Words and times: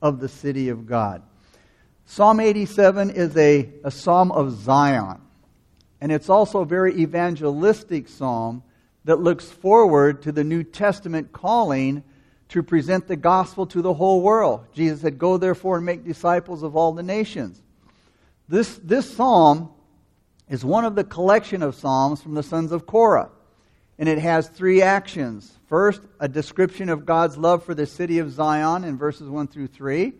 of 0.00 0.20
the 0.20 0.28
city 0.28 0.68
of 0.68 0.86
God. 0.86 1.22
Psalm 2.04 2.40
87 2.40 3.10
is 3.10 3.36
a, 3.36 3.68
a 3.82 3.90
psalm 3.90 4.30
of 4.30 4.52
Zion, 4.52 5.20
and 6.00 6.12
it's 6.12 6.28
also 6.28 6.60
a 6.60 6.66
very 6.66 6.94
evangelistic 7.00 8.08
psalm 8.08 8.62
that 9.04 9.20
looks 9.20 9.46
forward 9.46 10.22
to 10.22 10.32
the 10.32 10.44
New 10.44 10.62
Testament 10.62 11.32
calling 11.32 12.04
to 12.48 12.62
present 12.62 13.08
the 13.08 13.16
gospel 13.16 13.66
to 13.66 13.82
the 13.82 13.94
whole 13.94 14.20
world. 14.20 14.66
Jesus 14.72 15.00
said, 15.00 15.18
Go 15.18 15.36
therefore 15.36 15.76
and 15.76 15.86
make 15.86 16.04
disciples 16.04 16.62
of 16.62 16.76
all 16.76 16.92
the 16.92 17.02
nations. 17.02 17.62
This, 18.48 18.78
this 18.82 19.16
psalm 19.16 19.70
is 20.48 20.64
one 20.64 20.84
of 20.84 20.94
the 20.94 21.04
collection 21.04 21.62
of 21.62 21.74
psalms 21.74 22.22
from 22.22 22.34
the 22.34 22.42
sons 22.42 22.70
of 22.70 22.86
Korah, 22.86 23.30
and 23.98 24.08
it 24.08 24.18
has 24.18 24.48
three 24.48 24.82
actions. 24.82 25.58
First, 25.68 26.02
a 26.20 26.28
description 26.28 26.88
of 26.88 27.06
God's 27.06 27.36
love 27.36 27.64
for 27.64 27.74
the 27.74 27.86
city 27.86 28.18
of 28.18 28.30
Zion 28.30 28.84
in 28.84 28.96
verses 28.96 29.28
1 29.28 29.48
through 29.48 29.68
3. 29.68 30.12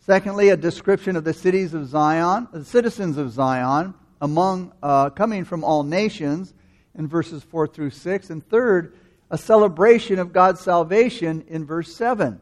Secondly, 0.00 0.48
a 0.48 0.56
description 0.56 1.14
of 1.14 1.24
the 1.24 1.32
cities 1.32 1.74
of 1.74 1.86
Zion, 1.86 2.48
the 2.52 2.64
citizens 2.64 3.16
of 3.16 3.30
Zion, 3.30 3.94
among 4.20 4.72
uh, 4.82 5.10
coming 5.10 5.44
from 5.44 5.62
all 5.62 5.84
nations 5.84 6.52
in 6.96 7.06
verses 7.06 7.42
4 7.44 7.68
through 7.68 7.90
6. 7.90 8.30
And 8.30 8.46
third, 8.48 8.94
a 9.30 9.38
celebration 9.38 10.18
of 10.18 10.32
God's 10.32 10.60
salvation 10.60 11.44
in 11.48 11.64
verse 11.64 11.94
7. 11.94 12.40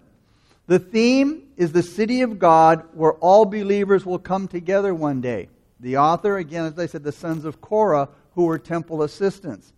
The 0.67 0.79
theme 0.79 1.49
is 1.57 1.73
the 1.73 1.83
city 1.83 2.23
of 2.23 2.39
God 2.39 2.85
where 2.95 3.13
all 3.15 3.45
believers 3.45 4.07
will 4.07 4.19
come 4.19 4.49
together 4.49 4.95
one 4.95 5.21
day. 5.21 5.49
The 5.81 5.99
author, 5.99 6.37
again, 6.37 6.65
as 6.65 6.79
I 6.79 6.87
said, 6.87 7.03
the 7.03 7.13
sons 7.13 7.45
of 7.45 7.61
Korah, 7.61 8.09
who 8.35 8.45
were 8.45 8.59
temple 8.59 9.03
assistants. 9.03 9.73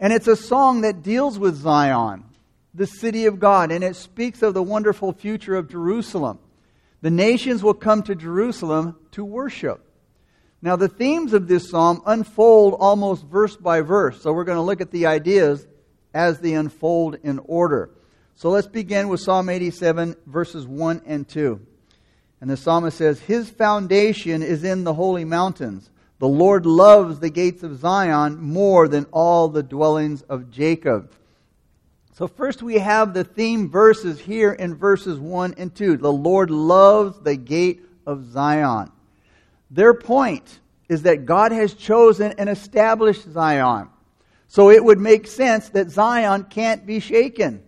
And 0.00 0.14
it's 0.14 0.26
a 0.26 0.34
song 0.34 0.80
that 0.80 1.02
deals 1.02 1.38
with 1.38 1.56
Zion, 1.56 2.24
the 2.72 2.86
city 2.86 3.26
of 3.26 3.38
God, 3.38 3.70
and 3.70 3.84
it 3.84 3.94
speaks 3.94 4.42
of 4.42 4.54
the 4.54 4.62
wonderful 4.62 5.12
future 5.12 5.54
of 5.54 5.68
Jerusalem. 5.68 6.38
The 7.02 7.10
nations 7.10 7.62
will 7.62 7.74
come 7.74 8.02
to 8.04 8.14
Jerusalem 8.14 8.96
to 9.12 9.22
worship. 9.22 9.84
Now, 10.62 10.76
the 10.76 10.88
themes 10.88 11.34
of 11.34 11.48
this 11.48 11.68
psalm 11.68 12.02
unfold 12.06 12.76
almost 12.80 13.26
verse 13.26 13.56
by 13.56 13.82
verse, 13.82 14.22
so 14.22 14.32
we're 14.32 14.44
going 14.44 14.56
to 14.56 14.62
look 14.62 14.80
at 14.80 14.90
the 14.90 15.06
ideas 15.06 15.66
as 16.14 16.40
they 16.40 16.54
unfold 16.54 17.16
in 17.22 17.38
order. 17.38 17.90
So 18.36 18.48
let's 18.48 18.66
begin 18.66 19.08
with 19.08 19.20
Psalm 19.20 19.50
87, 19.50 20.16
verses 20.26 20.66
1 20.66 21.02
and 21.04 21.28
2. 21.28 21.60
And 22.40 22.48
the 22.48 22.56
psalmist 22.56 22.96
says, 22.96 23.20
His 23.20 23.50
foundation 23.50 24.42
is 24.42 24.64
in 24.64 24.84
the 24.84 24.94
holy 24.94 25.26
mountains. 25.26 25.90
The 26.20 26.28
Lord 26.28 26.66
loves 26.66 27.18
the 27.18 27.30
gates 27.30 27.62
of 27.62 27.78
Zion 27.78 28.40
more 28.40 28.86
than 28.86 29.06
all 29.10 29.48
the 29.48 29.62
dwellings 29.62 30.22
of 30.22 30.50
Jacob. 30.50 31.12
So, 32.12 32.28
first 32.28 32.62
we 32.62 32.78
have 32.78 33.14
the 33.14 33.24
theme 33.24 33.70
verses 33.70 34.20
here 34.20 34.52
in 34.52 34.74
verses 34.74 35.18
1 35.18 35.54
and 35.56 35.74
2. 35.74 35.96
The 35.96 36.12
Lord 36.12 36.50
loves 36.50 37.18
the 37.18 37.36
gate 37.36 37.82
of 38.06 38.30
Zion. 38.30 38.92
Their 39.70 39.94
point 39.94 40.60
is 40.90 41.02
that 41.02 41.24
God 41.24 41.52
has 41.52 41.72
chosen 41.72 42.34
and 42.36 42.50
established 42.50 43.32
Zion. 43.32 43.88
So 44.48 44.70
it 44.70 44.84
would 44.84 44.98
make 44.98 45.28
sense 45.28 45.68
that 45.70 45.90
Zion 45.90 46.44
can't 46.50 46.84
be 46.84 46.98
shaken, 46.98 47.62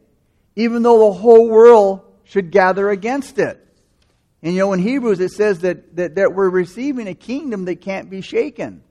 even 0.56 0.82
though 0.82 1.06
the 1.06 1.18
whole 1.20 1.48
world 1.48 2.00
should 2.24 2.50
gather 2.50 2.90
against 2.90 3.38
it. 3.38 3.64
And 4.42 4.54
you 4.54 4.60
know, 4.60 4.72
in 4.72 4.80
Hebrews 4.80 5.20
it 5.20 5.30
says 5.30 5.60
that, 5.60 5.96
that, 5.96 6.16
that 6.16 6.34
we're 6.34 6.50
receiving 6.50 7.06
a 7.06 7.14
kingdom 7.14 7.66
that 7.66 7.80
can't 7.80 8.10
be 8.10 8.20
shaken. 8.20 8.82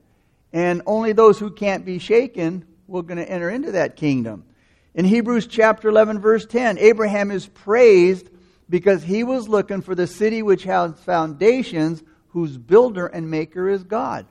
And 0.52 0.82
only 0.86 1.12
those 1.12 1.38
who 1.38 1.50
can't 1.50 1.84
be 1.84 1.98
shaken 1.98 2.64
will 2.86 3.02
going 3.02 3.18
to 3.18 3.30
enter 3.30 3.50
into 3.50 3.72
that 3.72 3.96
kingdom. 3.96 4.44
In 4.94 5.04
Hebrews 5.04 5.46
chapter 5.46 5.88
11, 5.88 6.20
verse 6.20 6.44
10, 6.44 6.78
Abraham 6.78 7.30
is 7.30 7.46
praised 7.46 8.28
because 8.68 9.02
he 9.02 9.24
was 9.24 9.48
looking 9.48 9.82
for 9.82 9.94
the 9.94 10.06
city 10.06 10.42
which 10.42 10.64
has 10.64 10.98
foundations, 11.00 12.02
whose 12.28 12.56
builder 12.56 13.06
and 13.06 13.30
maker 13.30 13.68
is 13.68 13.84
God. 13.84 14.26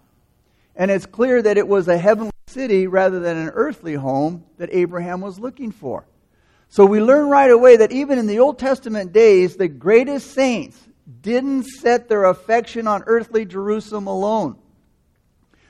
And 0.75 0.89
it's 0.89 1.05
clear 1.05 1.41
that 1.41 1.57
it 1.57 1.67
was 1.67 1.87
a 1.87 1.97
heavenly 1.97 2.31
city 2.47 2.87
rather 2.87 3.19
than 3.19 3.37
an 3.37 3.49
earthly 3.49 3.95
home 3.95 4.43
that 4.57 4.69
Abraham 4.71 5.21
was 5.21 5.39
looking 5.39 5.71
for. 5.71 6.05
So 6.69 6.85
we 6.85 7.01
learn 7.01 7.29
right 7.29 7.51
away 7.51 7.77
that 7.77 7.91
even 7.91 8.17
in 8.17 8.27
the 8.27 8.39
Old 8.39 8.57
Testament 8.57 9.11
days, 9.11 9.57
the 9.57 9.67
greatest 9.67 10.31
saints 10.31 10.77
didn't 11.21 11.63
set 11.63 12.09
their 12.09 12.25
affection 12.25 12.87
on 12.87 13.03
earthly 13.05 13.45
Jerusalem 13.45 14.07
alone, 14.07 14.57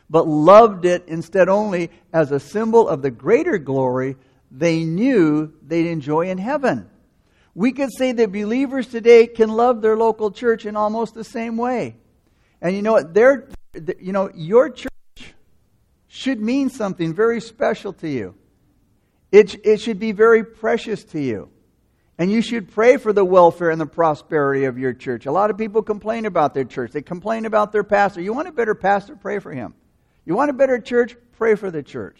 but 0.09 0.27
loved 0.27 0.85
it 0.85 1.05
instead 1.07 1.49
only 1.49 1.89
as 2.13 2.31
a 2.31 2.39
symbol 2.39 2.87
of 2.87 3.01
the 3.01 3.11
greater 3.11 3.57
glory 3.57 4.17
they 4.51 4.83
knew 4.83 5.53
they'd 5.65 5.87
enjoy 5.87 6.29
in 6.29 6.37
heaven. 6.37 6.89
We 7.55 7.71
could 7.71 7.89
say 7.97 8.11
that 8.11 8.31
believers 8.31 8.87
today 8.87 9.27
can 9.27 9.49
love 9.49 9.81
their 9.81 9.97
local 9.97 10.31
church 10.31 10.65
in 10.65 10.75
almost 10.75 11.13
the 11.13 11.23
same 11.23 11.57
way. 11.57 11.95
And 12.61 12.75
you 12.75 12.81
know 12.81 12.93
what? 12.93 13.13
Their, 13.13 13.49
you 13.99 14.11
know, 14.11 14.29
your 14.35 14.69
church 14.69 14.89
should 16.07 16.39
mean 16.39 16.69
something 16.69 17.13
very 17.13 17.41
special 17.41 17.93
to 17.93 18.09
you. 18.09 18.35
It, 19.31 19.65
it 19.65 19.79
should 19.79 19.99
be 19.99 20.11
very 20.11 20.43
precious 20.43 21.03
to 21.05 21.19
you. 21.19 21.49
And 22.21 22.31
you 22.31 22.43
should 22.43 22.69
pray 22.69 22.97
for 22.97 23.11
the 23.11 23.25
welfare 23.25 23.71
and 23.71 23.81
the 23.81 23.87
prosperity 23.87 24.65
of 24.65 24.77
your 24.77 24.93
church. 24.93 25.25
A 25.25 25.31
lot 25.31 25.49
of 25.49 25.57
people 25.57 25.81
complain 25.81 26.27
about 26.27 26.53
their 26.53 26.65
church. 26.65 26.91
They 26.91 27.01
complain 27.01 27.45
about 27.45 27.71
their 27.71 27.83
pastor. 27.83 28.21
You 28.21 28.31
want 28.31 28.47
a 28.47 28.51
better 28.51 28.75
pastor? 28.75 29.15
Pray 29.15 29.39
for 29.39 29.51
him. 29.51 29.73
You 30.23 30.35
want 30.35 30.51
a 30.51 30.53
better 30.53 30.77
church? 30.77 31.15
Pray 31.39 31.55
for 31.55 31.71
the 31.71 31.81
church. 31.81 32.19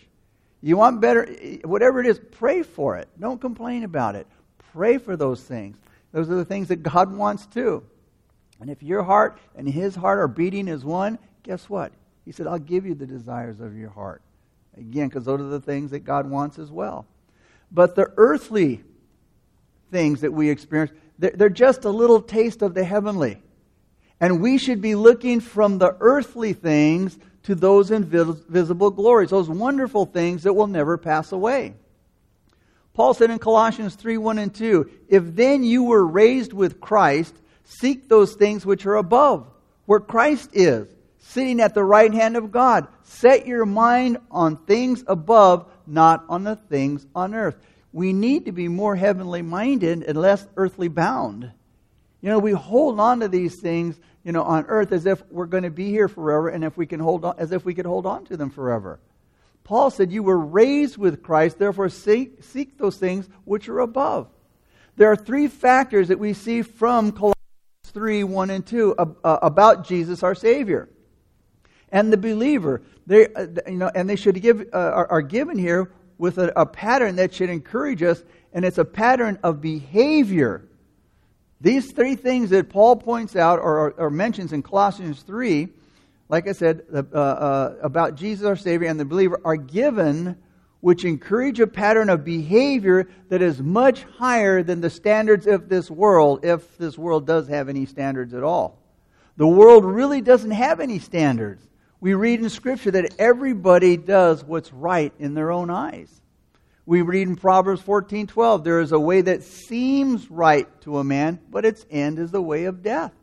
You 0.59 0.75
want 0.75 1.01
better, 1.01 1.27
whatever 1.65 1.99
it 1.99 2.07
is, 2.07 2.19
pray 2.31 2.63
for 2.63 2.97
it. 2.97 3.09
Don't 3.19 3.39
complain 3.39 3.83
about 3.83 4.15
it. 4.15 4.25
Pray 4.73 4.97
for 4.97 5.15
those 5.15 5.43
things. 5.43 5.77
Those 6.13 6.31
are 6.31 6.35
the 6.35 6.45
things 6.45 6.69
that 6.69 6.77
God 6.77 7.15
wants 7.15 7.45
too. 7.45 7.83
And 8.59 8.71
if 8.71 8.81
your 8.81 9.03
heart 9.03 9.37
and 9.55 9.69
his 9.69 9.93
heart 9.93 10.17
are 10.17 10.27
beating 10.27 10.67
as 10.67 10.83
one, 10.83 11.19
guess 11.43 11.69
what? 11.69 11.91
He 12.25 12.31
said, 12.31 12.47
I'll 12.47 12.57
give 12.57 12.87
you 12.87 12.95
the 12.95 13.05
desires 13.05 13.59
of 13.59 13.77
your 13.77 13.91
heart. 13.91 14.23
Again, 14.75 15.09
because 15.09 15.25
those 15.25 15.41
are 15.41 15.49
the 15.49 15.61
things 15.61 15.91
that 15.91 15.99
God 15.99 16.27
wants 16.27 16.57
as 16.57 16.71
well. 16.71 17.05
But 17.71 17.95
the 17.95 18.11
earthly 18.17 18.83
things 19.91 20.21
that 20.21 20.33
we 20.33 20.49
experience, 20.49 20.91
they're 21.19 21.49
just 21.49 21.85
a 21.85 21.89
little 21.89 22.21
taste 22.21 22.61
of 22.61 22.73
the 22.73 22.83
heavenly. 22.83 23.41
And 24.19 24.41
we 24.41 24.57
should 24.57 24.81
be 24.81 24.95
looking 24.95 25.39
from 25.39 25.77
the 25.77 25.95
earthly 25.99 26.53
things 26.53 27.17
to 27.43 27.55
those 27.55 27.91
invisible 27.91 28.91
glories, 28.91 29.31
those 29.31 29.49
wonderful 29.49 30.05
things 30.05 30.43
that 30.43 30.53
will 30.53 30.67
never 30.67 30.97
pass 30.97 31.31
away. 31.31 31.75
Paul 32.93 33.13
said 33.13 33.31
in 33.31 33.39
Colossians 33.39 33.95
3 33.95 34.17
1 34.17 34.37
and 34.37 34.53
2, 34.53 34.89
If 35.09 35.35
then 35.35 35.63
you 35.63 35.83
were 35.83 36.05
raised 36.05 36.53
with 36.53 36.79
Christ, 36.81 37.35
Seek 37.71 38.09
those 38.09 38.33
things 38.33 38.65
which 38.65 38.85
are 38.85 38.95
above, 38.95 39.47
where 39.85 40.01
Christ 40.01 40.49
is, 40.51 40.89
sitting 41.19 41.61
at 41.61 41.73
the 41.73 41.83
right 41.83 42.13
hand 42.13 42.35
of 42.35 42.51
God. 42.51 42.87
Set 43.03 43.47
your 43.47 43.65
mind 43.65 44.17
on 44.29 44.57
things 44.57 45.05
above, 45.07 45.71
not 45.87 46.25
on 46.27 46.43
the 46.43 46.57
things 46.57 47.07
on 47.15 47.33
earth. 47.33 47.55
We 47.93 48.13
need 48.13 48.45
to 48.45 48.51
be 48.51 48.67
more 48.67 48.95
heavenly 48.95 49.41
minded 49.41 50.03
and 50.03 50.17
less 50.17 50.45
earthly 50.55 50.87
bound. 50.87 51.51
You 52.21 52.29
know, 52.29 52.39
we 52.39 52.51
hold 52.51 52.99
on 52.99 53.19
to 53.21 53.27
these 53.27 53.55
things, 53.55 53.99
you 54.23 54.31
know, 54.31 54.43
on 54.43 54.65
earth 54.67 54.91
as 54.91 55.05
if 55.05 55.23
we're 55.29 55.47
going 55.47 55.63
to 55.63 55.71
be 55.71 55.89
here 55.89 56.07
forever 56.07 56.49
and 56.49 56.63
if 56.63 56.77
we 56.77 56.85
can 56.85 56.99
hold 56.99 57.25
on 57.25 57.35
as 57.37 57.51
if 57.51 57.65
we 57.65 57.73
could 57.73 57.85
hold 57.85 58.05
on 58.05 58.25
to 58.25 58.37
them 58.37 58.49
forever. 58.49 58.99
Paul 59.63 59.89
said, 59.89 60.11
You 60.11 60.23
were 60.23 60.37
raised 60.37 60.97
with 60.97 61.23
Christ, 61.23 61.57
therefore 61.59 61.89
seek, 61.89 62.43
seek 62.43 62.77
those 62.77 62.97
things 62.97 63.27
which 63.45 63.67
are 63.69 63.79
above. 63.79 64.27
There 64.95 65.11
are 65.11 65.15
three 65.15 65.47
factors 65.47 66.09
that 66.09 66.19
we 66.19 66.33
see 66.33 66.61
from 66.61 67.11
Colossians 67.11 67.35
3 67.85 68.23
1 68.23 68.49
and 68.49 68.65
2 68.65 68.95
uh, 68.97 69.39
about 69.41 69.87
Jesus, 69.87 70.23
our 70.23 70.35
Savior. 70.35 70.89
And 71.91 72.11
the 72.11 72.17
believer, 72.17 72.81
they, 73.05 73.27
uh, 73.33 73.47
you 73.67 73.77
know, 73.77 73.91
and 73.93 74.09
they 74.09 74.15
should 74.15 74.41
give, 74.41 74.61
uh, 74.73 74.77
are, 74.77 75.11
are, 75.11 75.21
given 75.21 75.57
here 75.57 75.91
with 76.21 76.37
a, 76.37 76.53
a 76.55 76.67
pattern 76.67 77.15
that 77.15 77.33
should 77.33 77.49
encourage 77.49 78.03
us, 78.03 78.23
and 78.53 78.63
it's 78.63 78.77
a 78.77 78.85
pattern 78.85 79.39
of 79.41 79.59
behavior. 79.59 80.63
These 81.59 81.93
three 81.93 82.13
things 82.13 82.51
that 82.51 82.69
Paul 82.69 82.95
points 82.97 83.35
out 83.35 83.57
or, 83.57 83.89
or, 83.97 84.11
mentions 84.11 84.53
in 84.53 84.61
Colossians 84.61 85.23
3, 85.23 85.69
like 86.29 86.47
I 86.47 86.51
said, 86.51 86.83
uh, 86.93 86.99
uh, 86.99 87.75
about 87.81 88.13
Jesus 88.13 88.45
our 88.45 88.55
Savior 88.55 88.87
and 88.87 88.99
the 88.99 89.05
believer, 89.05 89.41
are 89.43 89.55
given 89.55 90.37
which 90.79 91.05
encourage 91.05 91.59
a 91.59 91.65
pattern 91.65 92.07
of 92.11 92.23
behavior 92.23 93.09
that 93.29 93.41
is 93.41 93.59
much 93.59 94.03
higher 94.03 94.61
than 94.61 94.79
the 94.79 94.91
standards 94.91 95.47
of 95.47 95.69
this 95.69 95.89
world, 95.89 96.45
if 96.45 96.77
this 96.77 96.99
world 96.99 97.25
does 97.25 97.47
have 97.47 97.67
any 97.67 97.87
standards 97.87 98.35
at 98.35 98.43
all. 98.43 98.77
The 99.37 99.47
world 99.47 99.83
really 99.83 100.21
doesn't 100.21 100.51
have 100.51 100.81
any 100.81 100.99
standards. 100.99 101.67
We 102.01 102.15
read 102.15 102.39
in 102.39 102.49
Scripture 102.49 102.91
that 102.91 103.13
everybody 103.19 103.95
does 103.95 104.43
what's 104.43 104.73
right 104.73 105.13
in 105.19 105.35
their 105.35 105.51
own 105.51 105.69
eyes. 105.69 106.09
We 106.87 107.03
read 107.03 107.27
in 107.27 107.35
Proverbs 107.35 107.81
14:12, 107.81 108.63
there 108.63 108.81
is 108.81 108.91
a 108.91 108.99
way 108.99 109.21
that 109.21 109.43
seems 109.43 110.29
right 110.29 110.67
to 110.81 110.97
a 110.97 111.03
man, 111.03 111.39
but 111.49 111.63
its 111.63 111.85
end 111.91 112.17
is 112.17 112.31
the 112.31 112.41
way 112.41 112.65
of 112.65 112.81
death. 112.81 113.13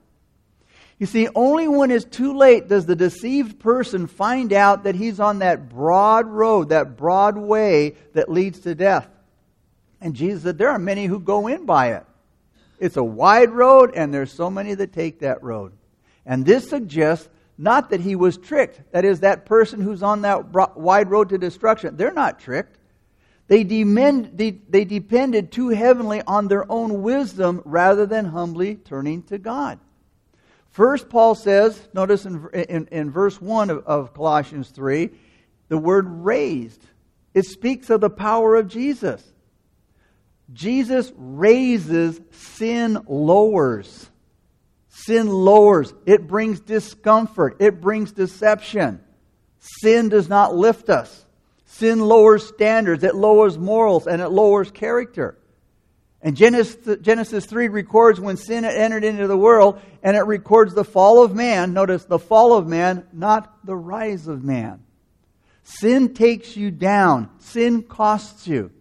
You 0.98 1.06
see, 1.06 1.28
only 1.34 1.68
when 1.68 1.90
it's 1.90 2.04
too 2.04 2.36
late 2.36 2.68
does 2.68 2.86
the 2.86 2.96
deceived 2.96 3.58
person 3.58 4.06
find 4.06 4.52
out 4.52 4.84
that 4.84 4.94
he's 4.94 5.20
on 5.20 5.40
that 5.40 5.68
broad 5.68 6.26
road, 6.26 6.70
that 6.70 6.96
broad 6.96 7.36
way 7.36 7.96
that 8.14 8.30
leads 8.30 8.60
to 8.60 8.74
death. 8.74 9.08
And 10.00 10.14
Jesus 10.14 10.44
said, 10.44 10.56
There 10.56 10.70
are 10.70 10.78
many 10.78 11.06
who 11.06 11.18
go 11.18 11.48
in 11.48 11.66
by 11.66 11.92
it. 11.94 12.04
It's 12.78 12.96
a 12.96 13.04
wide 13.04 13.50
road, 13.50 13.92
and 13.94 14.14
there's 14.14 14.32
so 14.32 14.50
many 14.50 14.74
that 14.74 14.92
take 14.92 15.20
that 15.20 15.42
road. 15.42 15.72
And 16.24 16.46
this 16.46 16.68
suggests 16.68 17.28
not 17.58 17.90
that 17.90 18.00
he 18.00 18.14
was 18.14 18.38
tricked. 18.38 18.80
That 18.92 19.04
is, 19.04 19.20
that 19.20 19.44
person 19.44 19.80
who's 19.80 20.02
on 20.02 20.22
that 20.22 20.52
wide 20.76 21.10
road 21.10 21.30
to 21.30 21.38
destruction. 21.38 21.96
They're 21.96 22.12
not 22.12 22.38
tricked. 22.38 22.78
They, 23.48 23.64
demand, 23.64 24.32
they, 24.34 24.50
they 24.50 24.84
depended 24.84 25.50
too 25.50 25.70
heavily 25.70 26.22
on 26.26 26.46
their 26.48 26.70
own 26.70 27.02
wisdom 27.02 27.62
rather 27.64 28.06
than 28.06 28.26
humbly 28.26 28.76
turning 28.76 29.22
to 29.24 29.38
God. 29.38 29.80
First, 30.70 31.08
Paul 31.08 31.34
says, 31.34 31.80
notice 31.92 32.24
in, 32.26 32.48
in, 32.52 32.88
in 32.92 33.10
verse 33.10 33.40
1 33.40 33.70
of, 33.70 33.84
of 33.86 34.14
Colossians 34.14 34.68
3, 34.68 35.10
the 35.68 35.78
word 35.78 36.06
raised. 36.08 36.84
It 37.34 37.46
speaks 37.46 37.90
of 37.90 38.00
the 38.00 38.10
power 38.10 38.54
of 38.54 38.68
Jesus. 38.68 39.24
Jesus 40.52 41.10
raises, 41.16 42.20
sin 42.30 42.98
lowers. 43.08 44.08
Sin 45.04 45.28
lowers. 45.28 45.94
It 46.06 46.26
brings 46.26 46.58
discomfort. 46.58 47.56
It 47.60 47.80
brings 47.80 48.10
deception. 48.10 49.00
Sin 49.60 50.08
does 50.08 50.28
not 50.28 50.56
lift 50.56 50.90
us. 50.90 51.24
Sin 51.66 52.00
lowers 52.00 52.46
standards, 52.46 53.04
it 53.04 53.14
lowers 53.14 53.56
morals, 53.56 54.06
and 54.08 54.20
it 54.20 54.30
lowers 54.30 54.70
character. 54.70 55.38
And 56.20 56.36
Genesis, 56.36 56.98
Genesis 57.00 57.46
3 57.46 57.68
records 57.68 58.18
when 58.18 58.36
sin 58.36 58.64
entered 58.64 59.04
into 59.04 59.28
the 59.28 59.36
world, 59.36 59.80
and 60.02 60.16
it 60.16 60.22
records 60.22 60.74
the 60.74 60.84
fall 60.84 61.22
of 61.22 61.34
man. 61.34 61.72
Notice 61.74 62.04
the 62.04 62.18
fall 62.18 62.54
of 62.54 62.66
man, 62.66 63.06
not 63.12 63.64
the 63.64 63.76
rise 63.76 64.26
of 64.26 64.42
man. 64.42 64.82
Sin 65.62 66.14
takes 66.14 66.56
you 66.56 66.72
down, 66.72 67.30
sin 67.38 67.82
costs 67.84 68.48
you. 68.48 68.72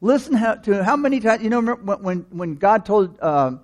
Listen 0.00 0.34
to 0.62 0.84
how 0.84 0.96
many 0.96 1.18
times, 1.18 1.42
you 1.42 1.50
know, 1.50 1.62
when, 1.62 2.26
when 2.30 2.54
God 2.54 2.84
told 2.84 3.18
uh, 3.20 3.56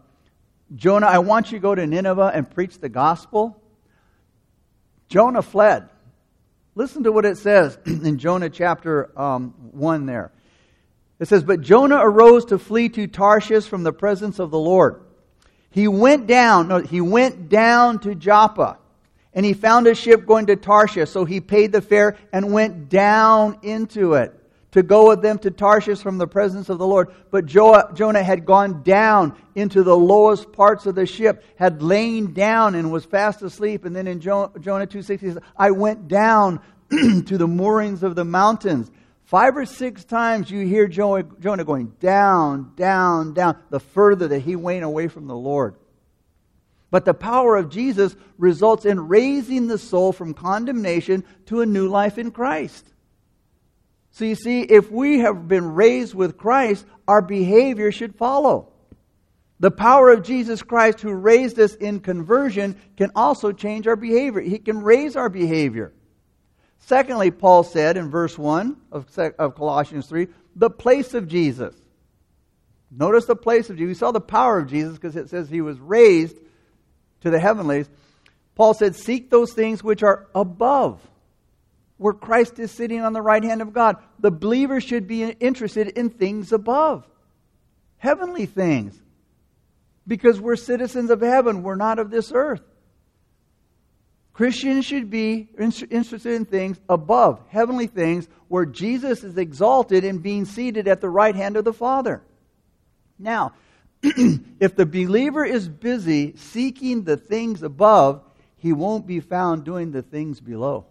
Jonah, 0.74 1.06
I 1.06 1.18
want 1.18 1.52
you 1.52 1.58
to 1.58 1.62
go 1.62 1.74
to 1.74 1.86
Nineveh 1.86 2.32
and 2.34 2.48
preach 2.48 2.78
the 2.78 2.88
gospel? 2.88 3.60
Jonah 5.08 5.42
fled. 5.42 5.88
Listen 6.74 7.04
to 7.04 7.12
what 7.12 7.24
it 7.24 7.38
says 7.38 7.78
in 7.86 8.18
Jonah 8.18 8.50
chapter 8.50 9.18
um, 9.18 9.54
1 9.72 10.06
there. 10.06 10.32
It 11.20 11.28
says, 11.28 11.44
But 11.44 11.60
Jonah 11.60 11.98
arose 11.98 12.46
to 12.46 12.58
flee 12.58 12.88
to 12.90 13.06
Tarshish 13.06 13.66
from 13.66 13.84
the 13.84 13.92
presence 13.92 14.38
of 14.38 14.50
the 14.50 14.58
Lord. 14.58 15.02
He 15.70 15.88
went 15.88 16.26
down, 16.26 16.68
no, 16.68 16.78
he 16.78 17.00
went 17.00 17.48
down 17.48 18.00
to 18.00 18.14
Joppa, 18.14 18.78
and 19.32 19.44
he 19.44 19.54
found 19.54 19.86
a 19.86 19.94
ship 19.94 20.26
going 20.26 20.46
to 20.46 20.56
Tarshish. 20.56 21.10
So 21.10 21.24
he 21.24 21.40
paid 21.40 21.72
the 21.72 21.80
fare 21.80 22.16
and 22.32 22.52
went 22.52 22.88
down 22.88 23.58
into 23.62 24.14
it 24.14 24.43
to 24.74 24.82
go 24.82 25.08
with 25.08 25.22
them 25.22 25.38
to 25.38 25.52
Tarshish 25.52 26.00
from 26.00 26.18
the 26.18 26.26
presence 26.26 26.68
of 26.68 26.78
the 26.78 26.86
Lord. 26.86 27.14
But 27.30 27.46
Jonah 27.46 28.24
had 28.24 28.44
gone 28.44 28.82
down 28.82 29.38
into 29.54 29.84
the 29.84 29.96
lowest 29.96 30.52
parts 30.52 30.84
of 30.86 30.96
the 30.96 31.06
ship, 31.06 31.44
had 31.56 31.80
lain 31.80 32.32
down 32.32 32.74
and 32.74 32.90
was 32.90 33.04
fast 33.04 33.40
asleep. 33.42 33.84
And 33.84 33.94
then 33.94 34.08
in 34.08 34.18
Jonah 34.18 34.50
2.6 34.58 35.20
he 35.20 35.28
says, 35.28 35.38
I 35.56 35.70
went 35.70 36.08
down 36.08 36.60
to 36.90 37.38
the 37.38 37.46
moorings 37.46 38.02
of 38.02 38.16
the 38.16 38.24
mountains. 38.24 38.90
Five 39.22 39.56
or 39.56 39.64
six 39.64 40.04
times 40.04 40.50
you 40.50 40.66
hear 40.66 40.88
Jonah 40.88 41.22
going 41.22 41.92
down, 42.00 42.72
down, 42.74 43.32
down, 43.32 43.56
the 43.70 43.78
further 43.78 44.26
that 44.26 44.40
he 44.40 44.56
went 44.56 44.82
away 44.82 45.06
from 45.06 45.28
the 45.28 45.36
Lord. 45.36 45.76
But 46.90 47.04
the 47.04 47.14
power 47.14 47.54
of 47.54 47.70
Jesus 47.70 48.16
results 48.38 48.84
in 48.86 49.06
raising 49.06 49.68
the 49.68 49.78
soul 49.78 50.12
from 50.12 50.34
condemnation 50.34 51.22
to 51.46 51.60
a 51.60 51.66
new 51.66 51.86
life 51.86 52.18
in 52.18 52.32
Christ. 52.32 52.90
So 54.14 54.24
you 54.24 54.36
see, 54.36 54.60
if 54.60 54.92
we 54.92 55.18
have 55.18 55.48
been 55.48 55.74
raised 55.74 56.14
with 56.14 56.36
Christ, 56.36 56.86
our 57.08 57.20
behavior 57.20 57.90
should 57.90 58.14
follow. 58.14 58.68
The 59.58 59.72
power 59.72 60.10
of 60.10 60.22
Jesus 60.22 60.62
Christ, 60.62 61.00
who 61.00 61.12
raised 61.12 61.58
us 61.58 61.74
in 61.74 61.98
conversion, 61.98 62.80
can 62.96 63.10
also 63.16 63.50
change 63.50 63.88
our 63.88 63.96
behavior. 63.96 64.40
He 64.40 64.60
can 64.60 64.84
raise 64.84 65.16
our 65.16 65.28
behavior. 65.28 65.92
Secondly, 66.78 67.32
Paul 67.32 67.64
said 67.64 67.96
in 67.96 68.08
verse 68.08 68.38
1 68.38 68.76
of, 68.92 69.08
Colossians 69.56 70.06
3, 70.06 70.28
the 70.54 70.70
place 70.70 71.12
of 71.14 71.26
Jesus. 71.26 71.74
Notice 72.92 73.24
the 73.24 73.34
place 73.34 73.68
of 73.68 73.76
Jesus. 73.76 73.88
We 73.88 73.98
saw 73.98 74.12
the 74.12 74.20
power 74.20 74.60
of 74.60 74.70
Jesus 74.70 74.94
because 74.94 75.16
it 75.16 75.28
says 75.28 75.48
he 75.48 75.60
was 75.60 75.80
raised 75.80 76.38
to 77.22 77.30
the 77.30 77.40
heavenlies. 77.40 77.90
Paul 78.54 78.74
said, 78.74 78.94
Seek 78.94 79.28
those 79.28 79.52
things 79.54 79.82
which 79.82 80.04
are 80.04 80.28
above 80.36 81.00
where 81.96 82.12
Christ 82.12 82.58
is 82.58 82.70
sitting 82.70 83.00
on 83.00 83.12
the 83.12 83.22
right 83.22 83.42
hand 83.42 83.62
of 83.62 83.72
God. 83.72 83.96
The 84.18 84.30
believer 84.30 84.80
should 84.80 85.06
be 85.06 85.24
interested 85.24 85.88
in 85.88 86.10
things 86.10 86.52
above, 86.52 87.06
heavenly 87.98 88.46
things, 88.46 89.00
because 90.06 90.40
we're 90.40 90.56
citizens 90.56 91.10
of 91.10 91.20
heaven, 91.20 91.62
we're 91.62 91.76
not 91.76 91.98
of 91.98 92.10
this 92.10 92.32
earth. 92.34 92.62
Christians 94.32 94.84
should 94.84 95.10
be 95.10 95.48
interested 95.58 96.32
in 96.32 96.44
things 96.44 96.80
above, 96.88 97.40
heavenly 97.48 97.86
things, 97.86 98.28
where 98.48 98.66
Jesus 98.66 99.22
is 99.22 99.38
exalted 99.38 100.04
and 100.04 100.20
being 100.20 100.44
seated 100.44 100.88
at 100.88 101.00
the 101.00 101.08
right 101.08 101.36
hand 101.36 101.56
of 101.56 101.64
the 101.64 101.72
Father. 101.72 102.20
Now, 103.16 103.52
if 104.02 104.74
the 104.74 104.86
believer 104.86 105.44
is 105.44 105.68
busy 105.68 106.34
seeking 106.36 107.04
the 107.04 107.16
things 107.16 107.62
above, 107.62 108.22
he 108.56 108.72
won't 108.72 109.06
be 109.06 109.20
found 109.20 109.64
doing 109.64 109.92
the 109.92 110.02
things 110.02 110.40
below. 110.40 110.86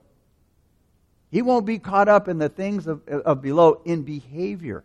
He 1.34 1.42
won't 1.42 1.66
be 1.66 1.80
caught 1.80 2.08
up 2.08 2.28
in 2.28 2.38
the 2.38 2.48
things 2.48 2.86
of, 2.86 3.08
of 3.08 3.42
below 3.42 3.82
in 3.86 4.04
behavior. 4.04 4.84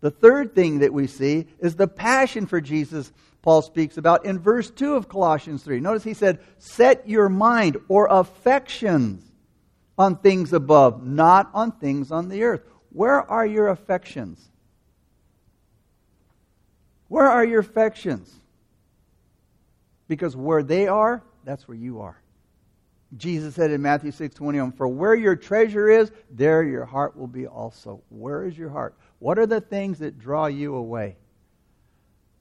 The 0.00 0.10
third 0.10 0.54
thing 0.54 0.78
that 0.78 0.94
we 0.94 1.06
see 1.06 1.46
is 1.58 1.76
the 1.76 1.86
passion 1.86 2.46
for 2.46 2.62
Jesus 2.62 3.12
Paul 3.42 3.60
speaks 3.60 3.98
about 3.98 4.24
in 4.24 4.38
verse 4.38 4.70
2 4.70 4.94
of 4.94 5.06
Colossians 5.06 5.62
3. 5.62 5.80
Notice 5.80 6.02
he 6.02 6.14
said, 6.14 6.40
Set 6.56 7.06
your 7.06 7.28
mind 7.28 7.76
or 7.88 8.06
affections 8.10 9.22
on 9.98 10.16
things 10.16 10.54
above, 10.54 11.06
not 11.06 11.50
on 11.52 11.72
things 11.72 12.10
on 12.10 12.30
the 12.30 12.42
earth. 12.44 12.62
Where 12.88 13.30
are 13.30 13.44
your 13.44 13.68
affections? 13.68 14.42
Where 17.08 17.26
are 17.26 17.44
your 17.44 17.60
affections? 17.60 18.34
Because 20.08 20.34
where 20.34 20.62
they 20.62 20.88
are, 20.88 21.22
that's 21.44 21.68
where 21.68 21.76
you 21.76 22.00
are. 22.00 22.18
Jesus 23.16 23.54
said 23.54 23.70
in 23.70 23.82
Matthew 23.82 24.10
6 24.10 24.34
21, 24.34 24.72
For 24.72 24.88
where 24.88 25.14
your 25.14 25.36
treasure 25.36 25.88
is, 25.88 26.10
there 26.30 26.62
your 26.62 26.84
heart 26.84 27.16
will 27.16 27.26
be 27.26 27.46
also. 27.46 28.02
Where 28.08 28.44
is 28.44 28.56
your 28.56 28.70
heart? 28.70 28.96
What 29.18 29.38
are 29.38 29.46
the 29.46 29.60
things 29.60 29.98
that 30.00 30.18
draw 30.18 30.46
you 30.46 30.74
away? 30.74 31.16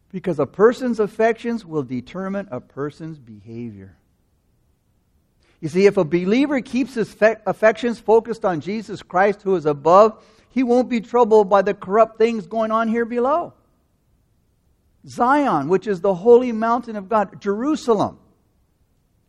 Because 0.10 0.40
a 0.40 0.46
person's 0.46 1.00
affections 1.00 1.66
will 1.66 1.84
determine 1.84 2.48
a 2.52 2.60
person's 2.60 3.20
behavior. 3.20 3.98
You 5.60 5.70
see, 5.70 5.86
if 5.86 5.98
a 5.98 6.04
believer 6.04 6.60
keeps 6.62 6.96
his 6.96 7.16
affections 7.22 8.00
focused 8.00 8.44
on 8.44 8.60
Jesus 8.60 9.02
Christ, 9.02 9.42
who 9.44 9.56
is 9.56 9.66
above, 9.66 10.24
he 10.50 10.62
won't 10.62 10.90
be 10.90 11.02
troubled 11.02 11.50
by 11.50 11.62
the 11.62 11.74
corrupt 11.74 12.18
things 12.18 12.48
going 12.48 12.70
on 12.70 12.88
here 12.88 13.06
below. 13.06 13.54
Zion, 15.08 15.70
which 15.70 15.88
is 15.88 16.02
the 16.02 16.14
holy 16.14 16.52
mountain 16.52 16.96
of 16.96 17.10
God, 17.10 17.42
Jerusalem, 17.42 18.20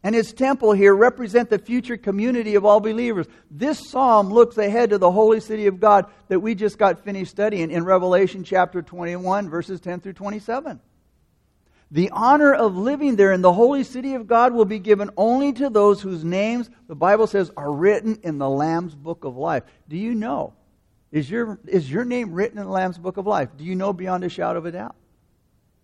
and 0.04 0.14
his 0.14 0.34
temple 0.34 0.72
here 0.72 0.94
represent 0.94 1.48
the 1.48 1.58
future 1.58 1.96
community 1.96 2.56
of 2.56 2.64
all 2.66 2.78
believers. 2.78 3.26
This 3.50 3.90
psalm 3.90 4.30
looks 4.30 4.58
ahead 4.58 4.90
to 4.90 4.98
the 4.98 5.10
holy 5.10 5.40
city 5.40 5.66
of 5.66 5.80
God 5.80 6.04
that 6.28 6.40
we 6.40 6.54
just 6.54 6.76
got 6.76 7.02
finished 7.02 7.30
studying 7.30 7.70
in 7.70 7.86
Revelation 7.86 8.44
chapter 8.44 8.82
21, 8.82 9.48
verses 9.48 9.80
10 9.80 10.00
through 10.00 10.12
27. 10.12 10.78
The 11.90 12.10
honor 12.10 12.52
of 12.52 12.76
living 12.76 13.16
there 13.16 13.32
in 13.32 13.40
the 13.40 13.52
holy 13.52 13.82
city 13.82 14.12
of 14.12 14.26
God 14.26 14.52
will 14.52 14.66
be 14.66 14.78
given 14.78 15.08
only 15.16 15.54
to 15.54 15.70
those 15.70 16.02
whose 16.02 16.22
names, 16.22 16.68
the 16.86 16.94
Bible 16.94 17.26
says, 17.26 17.50
are 17.56 17.72
written 17.72 18.18
in 18.22 18.36
the 18.36 18.48
Lamb's 18.48 18.94
book 18.94 19.24
of 19.24 19.38
life. 19.38 19.62
Do 19.88 19.96
you 19.96 20.14
know? 20.14 20.52
Is 21.12 21.30
your, 21.30 21.58
is 21.66 21.90
your 21.90 22.04
name 22.04 22.34
written 22.34 22.58
in 22.58 22.64
the 22.64 22.70
Lamb's 22.70 22.98
book 22.98 23.16
of 23.16 23.26
life? 23.26 23.48
Do 23.56 23.64
you 23.64 23.74
know 23.74 23.94
beyond 23.94 24.22
a 24.24 24.28
shadow 24.28 24.58
of 24.58 24.66
a 24.66 24.72
doubt? 24.72 24.96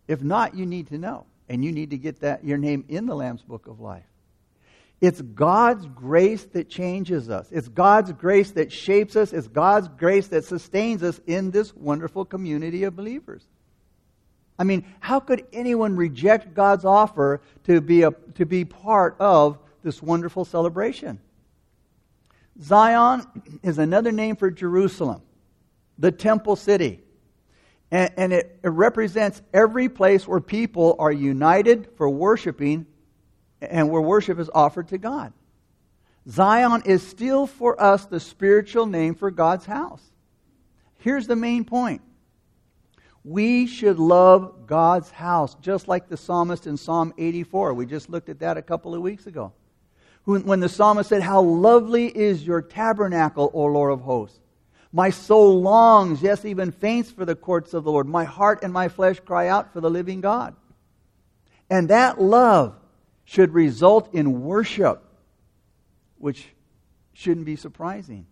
If 0.09 0.23
not, 0.23 0.55
you 0.55 0.67
need 0.67 0.89
to 0.89 0.99
know. 0.99 1.25
And 1.49 1.65
you 1.65 1.73
need 1.73 1.91
to 1.91 1.99
get 1.99 2.21
that 2.21 2.45
your 2.45 2.59
name 2.59 2.85
in 2.89 3.07
the 3.07 3.15
Lamb's 3.15 3.43
book 3.43 3.67
of 3.67 3.81
life. 3.81 4.10
It's 5.01 5.23
God's 5.23 5.87
grace 5.87 6.45
that 6.53 6.69
changes 6.69 7.31
us. 7.31 7.49
It's 7.51 7.69
God's 7.69 8.13
grace 8.13 8.51
that 8.53 8.71
shapes 8.71 9.17
us. 9.17 9.33
It's 9.33 9.49
God's 9.49 9.89
grace 9.89 10.29
that 10.29 10.45
sustains 10.45 11.03
us 11.03 11.19
in 11.27 11.51
this 11.51 11.75
wonderful 11.75 12.27
community 12.27 12.85
of 12.85 12.97
believers. 12.97 13.43
I 14.59 14.65
mean, 14.65 14.85
how 15.01 15.21
could 15.21 15.47
anyone 15.55 15.97
reject 15.97 16.53
God's 16.53 16.85
offer 16.85 17.41
to 17.65 17.81
be, 17.81 18.03
a, 18.03 18.11
to 18.35 18.45
be 18.45 18.67
part 18.67 19.17
of 19.19 19.59
this 19.83 20.03
wonderful 20.03 20.45
celebration? 20.45 21.19
Zion 22.63 23.25
is 23.63 23.79
another 23.79 24.13
name 24.13 24.37
for 24.37 24.51
Jerusalem, 24.51 25.23
the 25.99 26.13
temple 26.13 26.57
city. 26.57 27.01
And, 27.91 28.13
and 28.19 28.33
it, 28.35 28.61
it 28.63 28.69
represents 28.69 29.41
every 29.55 29.89
place 29.89 30.29
where 30.29 30.41
people 30.41 30.97
are 30.99 31.11
united 31.11 31.89
for 31.97 32.11
worshiping 32.11 32.85
and 33.61 33.91
where 33.91 34.01
worship 34.01 34.39
is 34.39 34.51
offered 34.55 34.89
to 34.89 34.99
God. 34.99 35.33
Zion 36.29 36.83
is 36.85 37.07
still 37.07 37.47
for 37.47 37.81
us 37.81 38.07
the 38.07 38.21
spiritual 38.21 38.87
name 38.87 39.15
for 39.15 39.31
God's 39.31 39.67
house. 39.67 40.03
Here's 40.99 41.27
the 41.27 41.37
main 41.37 41.65
point 41.65 42.03
We 43.25 43.67
should 43.67 43.99
love 43.99 44.67
God's 44.67 45.11
house, 45.11 45.57
just 45.61 45.89
like 45.89 46.09
the 46.09 46.17
psalmist 46.17 46.67
in 46.67 46.77
Psalm 46.77 47.15
84. 47.17 47.75
We 47.75 47.87
just 47.87 48.11
looked 48.11 48.29
at 48.29 48.41
that 48.41 48.57
a 48.57 48.63
couple 48.63 48.95
of 48.95 49.03
weeks 49.03 49.27
ago. 49.27 49.53
When 50.25 50.61
the 50.61 50.69
psalmist 50.69 51.09
said, 51.09 51.23
How 51.23 51.41
lovely 51.41 52.07
is 52.07 52.47
your 52.47 52.63
tabernacle, 52.63 53.51
O 53.55 53.65
Lord 53.65 53.93
of 53.93 54.03
hosts. 54.03 54.39
My 54.93 55.11
soul 55.11 55.63
longs, 55.63 56.21
yes, 56.21 56.45
even 56.45 56.73
faints 56.73 57.11
for 57.11 57.25
the 57.25 57.37
courts 57.37 57.75
of 57.75 57.85
the 57.85 57.93
Lord. 57.93 58.09
My 58.09 58.25
heart 58.25 58.61
and 58.63 58.73
my 58.73 58.89
flesh 58.89 59.21
cry 59.21 59.49
out 59.49 59.73
for 59.73 59.81
the 59.81 59.91
living 59.91 60.21
God. 60.21 60.55
And 61.71 61.89
that 61.91 62.21
love 62.21 62.75
should 63.31 63.55
result 63.55 64.13
in 64.13 64.43
worship, 64.43 65.05
which 66.19 66.49
shouldn't 67.13 67.47
be 67.47 67.55
surprising. 67.55 68.27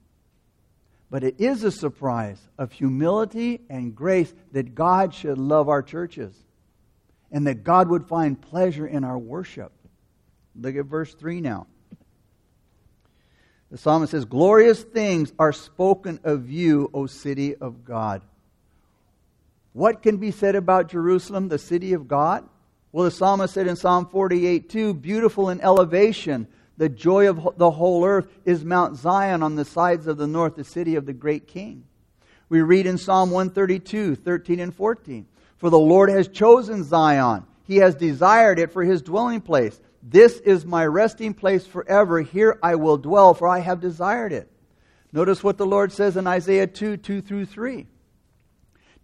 But 1.08 1.22
it 1.22 1.36
is 1.38 1.62
a 1.62 1.70
surprise 1.70 2.40
of 2.58 2.72
humility 2.72 3.60
and 3.70 3.94
grace 3.94 4.34
that 4.50 4.74
God 4.74 5.14
should 5.14 5.38
love 5.38 5.68
our 5.68 5.84
churches 5.84 6.34
and 7.30 7.46
that 7.46 7.62
God 7.62 7.88
would 7.88 8.08
find 8.08 8.40
pleasure 8.40 8.88
in 8.88 9.04
our 9.04 9.16
worship. 9.16 9.70
Look 10.60 10.74
at 10.74 10.86
verse 10.86 11.14
3 11.14 11.42
now. 11.42 11.68
The 13.70 13.78
psalmist 13.78 14.10
says, 14.10 14.24
Glorious 14.24 14.82
things 14.82 15.32
are 15.38 15.52
spoken 15.52 16.18
of 16.24 16.50
you, 16.50 16.90
O 16.92 17.06
city 17.06 17.54
of 17.54 17.84
God. 17.84 18.20
What 19.74 20.02
can 20.02 20.16
be 20.16 20.32
said 20.32 20.56
about 20.56 20.90
Jerusalem, 20.90 21.46
the 21.46 21.58
city 21.58 21.92
of 21.92 22.08
God? 22.08 22.48
Well, 22.98 23.04
the 23.04 23.12
psalmist 23.12 23.54
said 23.54 23.68
in 23.68 23.76
Psalm 23.76 24.06
48 24.06 24.68
2, 24.68 24.92
beautiful 24.92 25.50
in 25.50 25.60
elevation, 25.60 26.48
the 26.78 26.88
joy 26.88 27.28
of 27.30 27.56
the 27.56 27.70
whole 27.70 28.04
earth 28.04 28.26
is 28.44 28.64
Mount 28.64 28.96
Zion 28.96 29.40
on 29.40 29.54
the 29.54 29.64
sides 29.64 30.08
of 30.08 30.16
the 30.16 30.26
north, 30.26 30.56
the 30.56 30.64
city 30.64 30.96
of 30.96 31.06
the 31.06 31.12
great 31.12 31.46
king. 31.46 31.84
We 32.48 32.60
read 32.60 32.86
in 32.86 32.98
Psalm 32.98 33.30
132 33.30 34.16
13 34.16 34.58
and 34.58 34.74
14, 34.74 35.28
For 35.58 35.70
the 35.70 35.78
Lord 35.78 36.10
has 36.10 36.26
chosen 36.26 36.82
Zion, 36.82 37.44
he 37.62 37.76
has 37.76 37.94
desired 37.94 38.58
it 38.58 38.72
for 38.72 38.82
his 38.82 39.00
dwelling 39.00 39.42
place. 39.42 39.80
This 40.02 40.38
is 40.38 40.66
my 40.66 40.84
resting 40.84 41.34
place 41.34 41.64
forever. 41.68 42.22
Here 42.22 42.58
I 42.64 42.74
will 42.74 42.96
dwell, 42.96 43.32
for 43.32 43.46
I 43.46 43.60
have 43.60 43.78
desired 43.80 44.32
it. 44.32 44.50
Notice 45.12 45.44
what 45.44 45.56
the 45.56 45.66
Lord 45.66 45.92
says 45.92 46.16
in 46.16 46.26
Isaiah 46.26 46.66
2 46.66 46.96
2 46.96 47.22
through 47.22 47.46
3. 47.46 47.86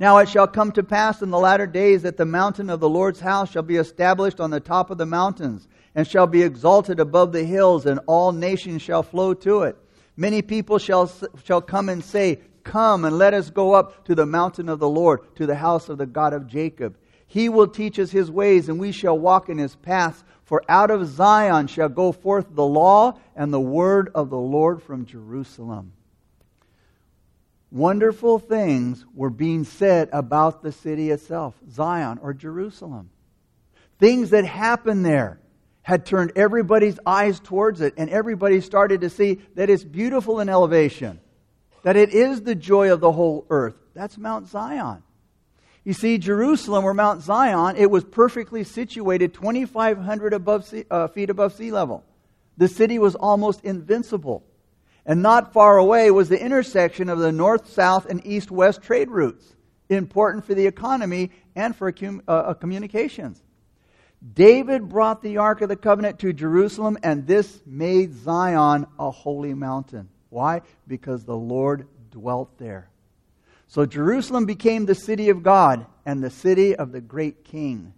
Now 0.01 0.19
it 0.19 0.29
shall 0.29 0.49
come 0.49 0.73
to 0.73 0.83
pass 0.83 1.23
in 1.23 1.31
the 1.31 1.39
latter 1.39 1.67
days 1.67 2.03
that 2.03 2.17
the 2.17 2.25
mountain 2.25 2.69
of 2.69 2.81
the 2.81 2.89
Lord's 2.89 3.21
house 3.21 3.51
shall 3.51 3.63
be 3.63 3.77
established 3.77 4.41
on 4.41 4.51
the 4.51 4.61
top 4.61 4.91
of 4.91 4.99
the 4.99 5.07
mountains, 5.07 5.69
and 5.95 6.07
shall 6.07 6.27
be 6.27 6.43
exalted 6.43 6.99
above 6.99 7.33
the 7.33 7.45
hills, 7.45 7.87
and 7.87 8.01
all 8.07 8.33
nations 8.33 8.83
shall 8.83 9.05
flow 9.05 9.35
to 9.35 9.63
it. 9.63 9.77
Many 10.17 10.43
people 10.43 10.79
shall, 10.79 11.11
shall 11.45 11.61
come 11.61 11.89
and 11.89 12.03
say, 12.03 12.41
Come 12.65 13.05
and 13.05 13.19
let 13.19 13.35
us 13.35 13.51
go 13.51 13.75
up 13.75 14.05
to 14.07 14.15
the 14.15 14.27
mountain 14.27 14.69
of 14.69 14.79
the 14.79 14.89
Lord, 14.89 15.21
to 15.37 15.47
the 15.47 15.55
house 15.55 15.89
of 15.89 15.99
the 15.99 16.07
God 16.07 16.33
of 16.33 16.47
Jacob. 16.47 16.97
He 17.27 17.49
will 17.49 17.69
teach 17.69 17.99
us 17.99 18.11
his 18.11 18.31
ways, 18.31 18.69
and 18.69 18.79
we 18.79 18.91
shall 18.91 19.19
walk 19.19 19.49
in 19.49 19.59
his 19.59 19.77
paths. 19.77 20.25
For 20.45 20.63
out 20.69 20.91
of 20.91 21.07
Zion 21.07 21.67
shall 21.67 21.89
go 21.89 22.13
forth 22.13 22.47
the 22.51 22.65
law 22.65 23.19
and 23.35 23.53
the 23.53 23.61
word 23.61 24.11
of 24.15 24.31
the 24.31 24.39
Lord 24.39 24.83
from 24.83 25.05
Jerusalem. 25.05 25.94
Wonderful 27.75 28.38
things 28.38 29.04
were 29.14 29.31
being 29.31 29.64
said 29.64 30.09
about 30.12 30.62
the 30.62 30.71
city 30.71 31.11
itself, 31.11 31.57
Zion 31.69 32.21
or 32.23 32.33
Jerusalem. 32.33 33.11
Things 33.99 34.31
that 34.31 34.45
happened 34.45 35.04
there 35.04 35.40
had 35.83 36.07
turned 36.07 36.31
everybody's 36.37 37.00
eyes 37.04 37.40
towards 37.40 37.81
it, 37.81 37.95
and 37.97 38.09
everybody 38.11 38.61
started 38.61 39.00
to 39.00 39.11
see 39.11 39.40
that 39.57 39.71
it's 39.71 39.83
beautiful 39.83 40.38
in 40.38 40.49
elevation, 40.49 41.19
that 41.83 41.97
it 41.97 42.11
is 42.11 42.43
the 42.43 42.54
joy 42.54 42.93
of 42.93 43.00
the 43.00 43.11
whole 43.11 43.45
earth. 43.50 43.75
That's 43.93 44.16
Mount 44.16 44.47
Zion. 44.47 45.02
You 45.83 45.95
see, 45.95 46.19
Jerusalem 46.19 46.85
or 46.85 46.95
Mount 46.95 47.23
Zion, 47.23 47.75
it 47.75 47.90
was 47.90 48.04
perfectly 48.04 48.62
situated 48.62 49.35
2,500 49.35 50.33
above 50.33 50.64
sea, 50.64 50.85
uh, 50.93 51.09
feet 51.09 51.28
above 51.28 51.52
sea 51.54 51.73
level. 51.73 52.04
The 52.57 52.69
city 52.69 53.00
was 53.00 53.16
almost 53.16 53.64
invincible. 53.64 54.45
And 55.06 55.23
not 55.23 55.52
far 55.52 55.76
away 55.76 56.11
was 56.11 56.28
the 56.28 56.42
intersection 56.42 57.08
of 57.08 57.18
the 57.18 57.32
north, 57.32 57.70
south, 57.70 58.06
and 58.06 58.26
east 58.26 58.50
west 58.50 58.82
trade 58.82 59.11
routes, 59.11 59.54
important 59.88 60.44
for 60.44 60.54
the 60.54 60.66
economy 60.66 61.30
and 61.54 61.76
for 61.76 61.92
uh, 62.02 62.30
uh, 62.30 62.54
communications. 62.54 63.42
David 64.32 64.88
brought 64.88 65.23
the 65.23 65.37
Ark 65.37 65.61
of 65.61 65.68
the 65.68 65.76
Covenant 65.76 66.20
to 66.20 66.32
Jerusalem, 66.32 66.96
and 67.02 67.26
this 67.26 67.61
made 67.66 68.14
Zion 68.14 68.87
a 68.99 69.11
holy 69.11 69.52
mountain. 69.52 70.08
Why? 70.30 70.62
Because 70.88 71.25
the 71.25 71.37
Lord 71.37 71.87
dwelt 72.11 72.56
there. 72.58 72.88
So 73.66 73.84
Jerusalem 73.84 74.46
became 74.46 74.87
the 74.87 74.94
city 74.94 75.28
of 75.28 75.42
God 75.42 75.87
and 76.06 76.23
the 76.23 76.30
city 76.30 76.75
of 76.75 76.92
the 76.92 77.00
great 77.00 77.44
king. 77.44 77.92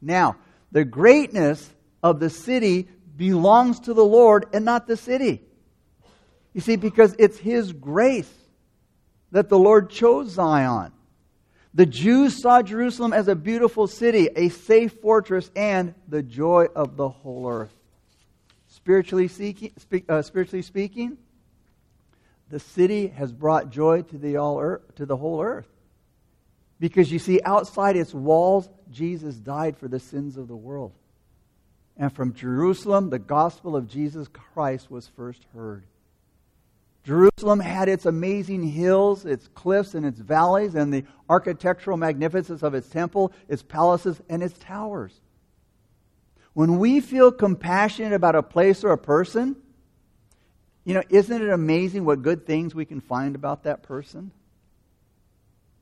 Now, 0.00 0.36
the 0.72 0.84
greatness 0.84 1.68
of 2.02 2.20
the 2.20 2.30
city 2.30 2.88
belongs 3.16 3.80
to 3.80 3.94
the 3.94 4.04
Lord 4.04 4.46
and 4.52 4.64
not 4.64 4.86
the 4.86 4.96
city. 4.96 5.42
You 6.56 6.62
see, 6.62 6.76
because 6.76 7.14
it's 7.18 7.36
His 7.36 7.74
grace 7.74 8.32
that 9.30 9.50
the 9.50 9.58
Lord 9.58 9.90
chose 9.90 10.30
Zion. 10.30 10.90
The 11.74 11.84
Jews 11.84 12.40
saw 12.40 12.62
Jerusalem 12.62 13.12
as 13.12 13.28
a 13.28 13.34
beautiful 13.34 13.86
city, 13.86 14.30
a 14.34 14.48
safe 14.48 14.94
fortress, 15.02 15.50
and 15.54 15.94
the 16.08 16.22
joy 16.22 16.68
of 16.74 16.96
the 16.96 17.10
whole 17.10 17.46
earth. 17.46 17.74
Spiritually, 18.68 19.28
seeking, 19.28 19.70
uh, 20.08 20.22
spiritually 20.22 20.62
speaking, 20.62 21.18
the 22.48 22.58
city 22.58 23.08
has 23.08 23.32
brought 23.32 23.68
joy 23.68 24.00
to 24.00 24.16
the, 24.16 24.38
all 24.38 24.58
earth, 24.58 24.94
to 24.94 25.04
the 25.04 25.18
whole 25.18 25.42
earth. 25.42 25.68
Because 26.80 27.12
you 27.12 27.18
see, 27.18 27.38
outside 27.44 27.96
its 27.96 28.14
walls, 28.14 28.70
Jesus 28.90 29.34
died 29.34 29.76
for 29.76 29.88
the 29.88 30.00
sins 30.00 30.38
of 30.38 30.48
the 30.48 30.56
world. 30.56 30.92
And 31.98 32.10
from 32.10 32.32
Jerusalem, 32.32 33.10
the 33.10 33.18
gospel 33.18 33.76
of 33.76 33.88
Jesus 33.88 34.26
Christ 34.28 34.90
was 34.90 35.06
first 35.06 35.44
heard. 35.52 35.84
Jerusalem 37.06 37.60
had 37.60 37.88
its 37.88 38.04
amazing 38.04 38.64
hills, 38.64 39.26
its 39.26 39.46
cliffs, 39.54 39.94
and 39.94 40.04
its 40.04 40.18
valleys, 40.18 40.74
and 40.74 40.92
the 40.92 41.04
architectural 41.28 41.96
magnificence 41.96 42.64
of 42.64 42.74
its 42.74 42.88
temple, 42.88 43.32
its 43.46 43.62
palaces, 43.62 44.20
and 44.28 44.42
its 44.42 44.58
towers. 44.58 45.12
When 46.52 46.80
we 46.80 46.98
feel 46.98 47.30
compassionate 47.30 48.12
about 48.12 48.34
a 48.34 48.42
place 48.42 48.82
or 48.82 48.90
a 48.90 48.98
person, 48.98 49.54
you 50.84 50.94
know, 50.94 51.02
isn't 51.08 51.42
it 51.42 51.48
amazing 51.48 52.04
what 52.04 52.22
good 52.22 52.44
things 52.44 52.74
we 52.74 52.84
can 52.84 53.00
find 53.00 53.36
about 53.36 53.62
that 53.62 53.84
person? 53.84 54.32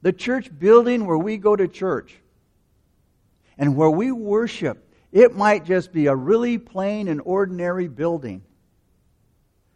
The 0.02 0.12
church 0.12 0.50
building 0.58 1.06
where 1.06 1.16
we 1.16 1.38
go 1.38 1.56
to 1.56 1.66
church 1.66 2.16
and 3.56 3.76
where 3.76 3.88
we 3.88 4.12
worship, 4.12 4.92
it 5.10 5.34
might 5.34 5.64
just 5.64 5.90
be 5.90 6.06
a 6.06 6.14
really 6.14 6.58
plain 6.58 7.08
and 7.08 7.22
ordinary 7.24 7.88
building. 7.88 8.42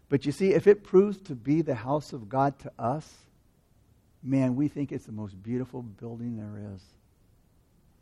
But 0.09 0.25
you 0.25 0.33
see, 0.33 0.53
if 0.53 0.67
it 0.67 0.85
proves 0.85 1.19
to 1.23 1.35
be 1.35 1.63
the 1.63 1.75
house 1.75 2.13
of 2.13 2.29
God 2.29 2.59
to 2.61 2.73
us, 2.79 3.07
man, 4.23 4.57
we 4.57 4.69
think 4.69 4.91
it's 4.91 5.07
the 5.07 5.13
most 5.13 5.43
beautiful 5.43 5.83
building 5.83 6.37
there 6.37 6.75
is. 6.75 6.81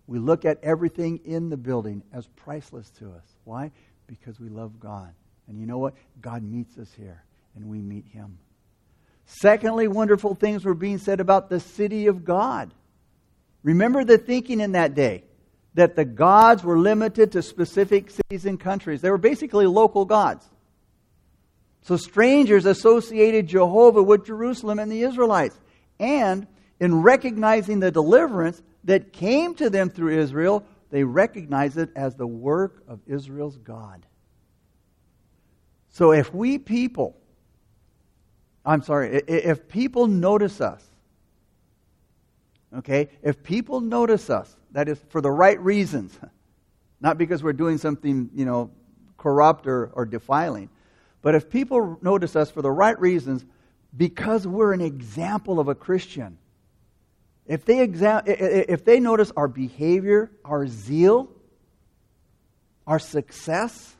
We 0.06 0.18
look 0.18 0.44
at 0.44 0.62
everything 0.62 1.20
in 1.24 1.50
the 1.50 1.56
building 1.56 2.02
as 2.12 2.26
priceless 2.28 2.90
to 2.98 3.06
us. 3.10 3.24
Why? 3.44 3.72
Because 4.06 4.38
we 4.38 4.48
love 4.48 4.78
God. 4.78 5.12
And 5.48 5.58
you 5.58 5.66
know 5.66 5.78
what? 5.78 5.94
God 6.20 6.42
meets 6.42 6.78
us 6.78 6.92
here, 6.96 7.22
and 7.56 7.68
we 7.68 7.78
meet 7.78 8.06
him. 8.12 8.38
Secondly, 9.26 9.88
wonderful 9.88 10.36
things 10.36 10.64
were 10.64 10.74
being 10.74 10.98
said 10.98 11.18
about 11.18 11.48
the 11.48 11.58
city 11.58 12.06
of 12.06 12.24
God. 12.24 12.72
Remember 13.64 14.04
the 14.04 14.18
thinking 14.18 14.60
in 14.60 14.72
that 14.72 14.94
day 14.94 15.24
that 15.74 15.96
the 15.96 16.04
gods 16.04 16.62
were 16.62 16.78
limited 16.78 17.32
to 17.32 17.42
specific 17.42 18.10
cities 18.10 18.46
and 18.46 18.60
countries. 18.60 19.00
They 19.00 19.10
were 19.10 19.18
basically 19.18 19.66
local 19.66 20.04
gods. 20.04 20.48
So 21.86 21.96
strangers 21.96 22.66
associated 22.66 23.46
Jehovah 23.46 24.02
with 24.02 24.26
Jerusalem 24.26 24.80
and 24.80 24.90
the 24.90 25.02
Israelites. 25.02 25.56
And 26.00 26.48
in 26.80 27.02
recognizing 27.02 27.78
the 27.78 27.92
deliverance 27.92 28.60
that 28.82 29.12
came 29.12 29.54
to 29.54 29.70
them 29.70 29.90
through 29.90 30.18
Israel, 30.18 30.64
they 30.90 31.04
recognized 31.04 31.78
it 31.78 31.90
as 31.94 32.16
the 32.16 32.26
work 32.26 32.82
of 32.88 32.98
Israel's 33.06 33.56
God. 33.58 34.04
So 35.90 36.10
if 36.10 36.34
we 36.34 36.58
people, 36.58 37.16
I'm 38.64 38.82
sorry, 38.82 39.22
if 39.28 39.68
people 39.68 40.08
notice 40.08 40.60
us, 40.60 40.84
okay, 42.78 43.10
if 43.22 43.44
people 43.44 43.80
notice 43.80 44.28
us, 44.28 44.56
that 44.72 44.88
is 44.88 44.98
for 45.10 45.20
the 45.20 45.30
right 45.30 45.60
reasons, 45.60 46.18
not 47.00 47.16
because 47.16 47.44
we're 47.44 47.52
doing 47.52 47.78
something, 47.78 48.28
you 48.34 48.44
know, 48.44 48.72
corrupt 49.18 49.68
or, 49.68 49.86
or 49.94 50.04
defiling, 50.04 50.68
but 51.26 51.34
if 51.34 51.50
people 51.50 51.98
notice 52.02 52.36
us 52.36 52.52
for 52.52 52.62
the 52.62 52.70
right 52.70 52.96
reasons, 53.00 53.44
because 53.96 54.46
we're 54.46 54.72
an 54.72 54.80
example 54.80 55.58
of 55.58 55.66
a 55.66 55.74
Christian, 55.74 56.38
if 57.48 57.64
they, 57.64 57.80
if 57.80 58.84
they 58.84 59.00
notice 59.00 59.32
our 59.36 59.48
behavior, 59.48 60.30
our 60.44 60.68
zeal, 60.68 61.28
our 62.86 63.00
success, 63.00 63.96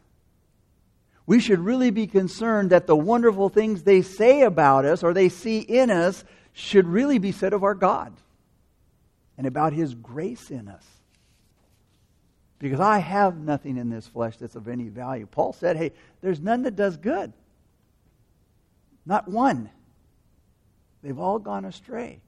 we 1.27 1.41
should 1.41 1.59
really 1.59 1.91
be 1.91 2.07
concerned 2.07 2.71
that 2.71 2.87
the 2.87 2.95
wonderful 2.95 3.49
things 3.49 3.83
they 3.83 4.03
say 4.03 4.43
about 4.43 4.85
us 4.85 5.03
or 5.03 5.13
they 5.13 5.29
see 5.29 5.59
in 5.59 5.91
us 5.91 6.23
should 6.53 6.87
really 6.87 7.19
be 7.19 7.33
said 7.33 7.53
of 7.53 7.65
our 7.65 7.75
God. 7.75 8.13
and 9.37 9.49
about 9.49 9.73
his 9.73 9.95
grace 9.95 10.53
in 10.53 10.69
us. 10.69 10.87
Because 12.59 12.81
I 12.81 12.99
have 12.99 13.37
nothing 13.37 13.77
in 13.77 13.91
this 13.91 14.07
flesh 14.07 14.37
that's 14.39 14.57
of 14.57 14.67
any 14.67 14.89
value. 14.89 15.27
Paul 15.27 15.53
said, 15.53 15.77
hey, 15.77 15.93
there's 16.23 16.41
none 16.41 16.63
that 16.63 16.75
does 16.75 16.97
good. 16.97 17.33
Not 19.05 19.29
one. 19.29 19.71
They've 21.03 21.19
all 21.19 21.39
gone 21.39 21.65
astray. 21.65 22.21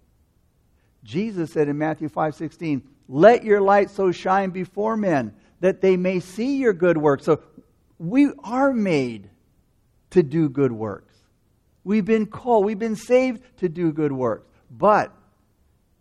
Jesus 1.02 1.52
said 1.52 1.68
in 1.68 1.78
Matthew 1.78 2.08
5:16, 2.08 2.82
"Let 3.08 3.42
your 3.44 3.60
light 3.60 3.90
so 3.90 4.12
shine 4.12 4.50
before 4.50 4.96
men 4.96 5.34
that 5.60 5.80
they 5.80 5.96
may 5.96 6.20
see 6.20 6.58
your 6.58 6.72
good 6.72 6.98
works." 6.98 7.24
So 7.24 7.40
we 7.98 8.32
are 8.44 8.72
made 8.72 9.30
to 10.10 10.22
do 10.22 10.48
good 10.48 10.72
works. 10.72 11.14
We've 11.84 12.04
been 12.04 12.26
called, 12.26 12.64
we've 12.64 12.78
been 12.78 12.96
saved 12.96 13.42
to 13.58 13.68
do 13.68 13.92
good 13.92 14.12
works. 14.12 14.46
But 14.70 15.12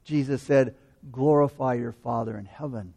Jesus 0.04 0.42
said, 0.42 0.76
"Glorify 1.12 1.76
your 1.76 1.94
Father 1.94 2.38
in 2.38 2.46
heaven." 2.46 2.94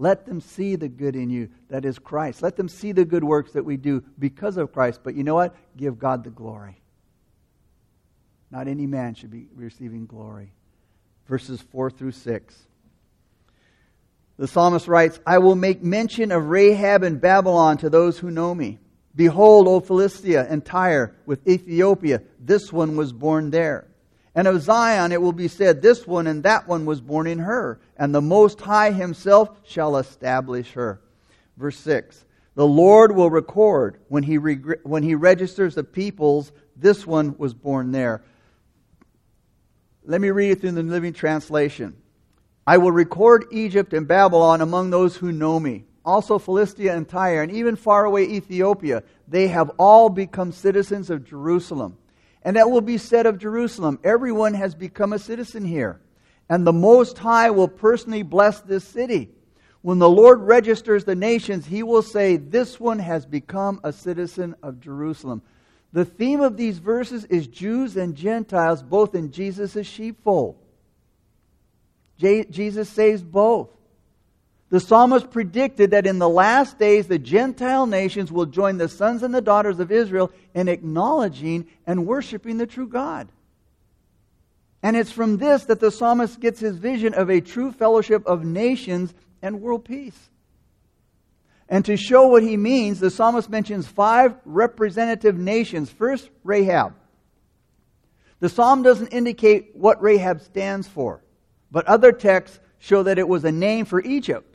Let 0.00 0.26
them 0.26 0.40
see 0.40 0.76
the 0.76 0.88
good 0.88 1.16
in 1.16 1.28
you 1.28 1.48
that 1.70 1.84
is 1.84 1.98
Christ. 1.98 2.40
Let 2.40 2.54
them 2.54 2.68
see 2.68 2.92
the 2.92 3.04
good 3.04 3.24
works 3.24 3.52
that 3.52 3.64
we 3.64 3.76
do 3.76 4.04
because 4.16 4.56
of 4.56 4.72
Christ. 4.72 5.00
But 5.02 5.16
you 5.16 5.24
know 5.24 5.34
what? 5.34 5.56
Give 5.76 5.98
God 5.98 6.22
the 6.22 6.30
glory. 6.30 6.80
Not 8.50 8.68
any 8.68 8.86
man 8.86 9.14
should 9.14 9.32
be 9.32 9.48
receiving 9.56 10.06
glory. 10.06 10.52
Verses 11.26 11.60
4 11.72 11.90
through 11.90 12.12
6. 12.12 12.56
The 14.38 14.46
psalmist 14.46 14.86
writes, 14.86 15.18
I 15.26 15.38
will 15.38 15.56
make 15.56 15.82
mention 15.82 16.30
of 16.30 16.46
Rahab 16.46 17.02
and 17.02 17.20
Babylon 17.20 17.78
to 17.78 17.90
those 17.90 18.18
who 18.18 18.30
know 18.30 18.54
me. 18.54 18.78
Behold, 19.16 19.66
O 19.66 19.80
Philistia 19.80 20.46
and 20.48 20.64
Tyre 20.64 21.16
with 21.26 21.46
Ethiopia, 21.48 22.22
this 22.38 22.72
one 22.72 22.96
was 22.96 23.12
born 23.12 23.50
there. 23.50 23.88
And 24.38 24.46
of 24.46 24.62
Zion 24.62 25.10
it 25.10 25.20
will 25.20 25.32
be 25.32 25.48
said, 25.48 25.82
This 25.82 26.06
one 26.06 26.28
and 26.28 26.44
that 26.44 26.68
one 26.68 26.86
was 26.86 27.00
born 27.00 27.26
in 27.26 27.40
her, 27.40 27.80
and 27.96 28.14
the 28.14 28.20
Most 28.20 28.60
High 28.60 28.92
himself 28.92 29.50
shall 29.64 29.96
establish 29.96 30.74
her. 30.74 31.00
Verse 31.56 31.76
6 31.80 32.24
The 32.54 32.64
Lord 32.64 33.16
will 33.16 33.30
record 33.30 33.98
when 34.06 34.22
he, 34.22 34.38
reg- 34.38 34.78
when 34.84 35.02
he 35.02 35.16
registers 35.16 35.74
the 35.74 35.82
peoples, 35.82 36.52
this 36.76 37.04
one 37.04 37.36
was 37.36 37.52
born 37.52 37.90
there. 37.90 38.22
Let 40.04 40.20
me 40.20 40.30
read 40.30 40.52
it 40.52 40.60
through 40.60 40.70
the 40.70 40.84
Living 40.84 41.14
Translation. 41.14 41.96
I 42.64 42.78
will 42.78 42.92
record 42.92 43.46
Egypt 43.50 43.92
and 43.92 44.06
Babylon 44.06 44.60
among 44.60 44.90
those 44.90 45.16
who 45.16 45.32
know 45.32 45.58
me. 45.58 45.82
Also, 46.04 46.38
Philistia 46.38 46.94
and 46.94 47.08
Tyre, 47.08 47.42
and 47.42 47.50
even 47.50 47.74
far 47.74 48.04
away 48.04 48.22
Ethiopia, 48.22 49.02
they 49.26 49.48
have 49.48 49.72
all 49.78 50.08
become 50.08 50.52
citizens 50.52 51.10
of 51.10 51.24
Jerusalem. 51.24 51.98
And 52.42 52.56
that 52.56 52.70
will 52.70 52.80
be 52.80 52.98
said 52.98 53.26
of 53.26 53.38
Jerusalem 53.38 53.98
everyone 54.04 54.54
has 54.54 54.74
become 54.74 55.12
a 55.12 55.18
citizen 55.18 55.64
here. 55.64 56.00
And 56.48 56.66
the 56.66 56.72
Most 56.72 57.18
High 57.18 57.50
will 57.50 57.68
personally 57.68 58.22
bless 58.22 58.60
this 58.60 58.84
city. 58.84 59.30
When 59.82 59.98
the 59.98 60.08
Lord 60.08 60.40
registers 60.40 61.04
the 61.04 61.14
nations, 61.14 61.66
he 61.66 61.82
will 61.82 62.02
say, 62.02 62.36
This 62.36 62.80
one 62.80 62.98
has 62.98 63.26
become 63.26 63.80
a 63.84 63.92
citizen 63.92 64.54
of 64.62 64.80
Jerusalem. 64.80 65.42
The 65.92 66.04
theme 66.04 66.40
of 66.40 66.56
these 66.56 66.78
verses 66.78 67.24
is 67.26 67.46
Jews 67.46 67.96
and 67.96 68.14
Gentiles, 68.14 68.82
both 68.82 69.14
in 69.14 69.30
Jesus' 69.30 69.86
sheepfold. 69.86 70.56
Jesus 72.18 72.88
saves 72.88 73.22
both. 73.22 73.70
The 74.70 74.80
psalmist 74.80 75.30
predicted 75.30 75.92
that 75.92 76.06
in 76.06 76.18
the 76.18 76.28
last 76.28 76.78
days 76.78 77.06
the 77.06 77.18
Gentile 77.18 77.86
nations 77.86 78.30
will 78.30 78.44
join 78.44 78.76
the 78.76 78.88
sons 78.88 79.22
and 79.22 79.34
the 79.34 79.40
daughters 79.40 79.80
of 79.80 79.90
Israel 79.90 80.30
in 80.54 80.68
acknowledging 80.68 81.66
and 81.86 82.06
worshiping 82.06 82.58
the 82.58 82.66
true 82.66 82.86
God. 82.86 83.28
And 84.82 84.96
it's 84.96 85.10
from 85.10 85.38
this 85.38 85.64
that 85.64 85.80
the 85.80 85.90
psalmist 85.90 86.38
gets 86.38 86.60
his 86.60 86.76
vision 86.76 87.14
of 87.14 87.30
a 87.30 87.40
true 87.40 87.72
fellowship 87.72 88.26
of 88.26 88.44
nations 88.44 89.14
and 89.40 89.62
world 89.62 89.86
peace. 89.86 90.30
And 91.68 91.84
to 91.86 91.96
show 91.96 92.28
what 92.28 92.42
he 92.42 92.56
means, 92.56 93.00
the 93.00 93.10
psalmist 93.10 93.48
mentions 93.50 93.86
five 93.86 94.34
representative 94.44 95.36
nations. 95.36 95.90
First, 95.90 96.30
Rahab. 96.44 96.94
The 98.40 98.48
psalm 98.48 98.82
doesn't 98.82 99.08
indicate 99.08 99.74
what 99.74 100.00
Rahab 100.00 100.40
stands 100.42 100.86
for, 100.86 101.22
but 101.70 101.86
other 101.86 102.12
texts 102.12 102.60
show 102.78 103.02
that 103.02 103.18
it 103.18 103.28
was 103.28 103.44
a 103.44 103.52
name 103.52 103.84
for 103.84 104.00
Egypt 104.00 104.47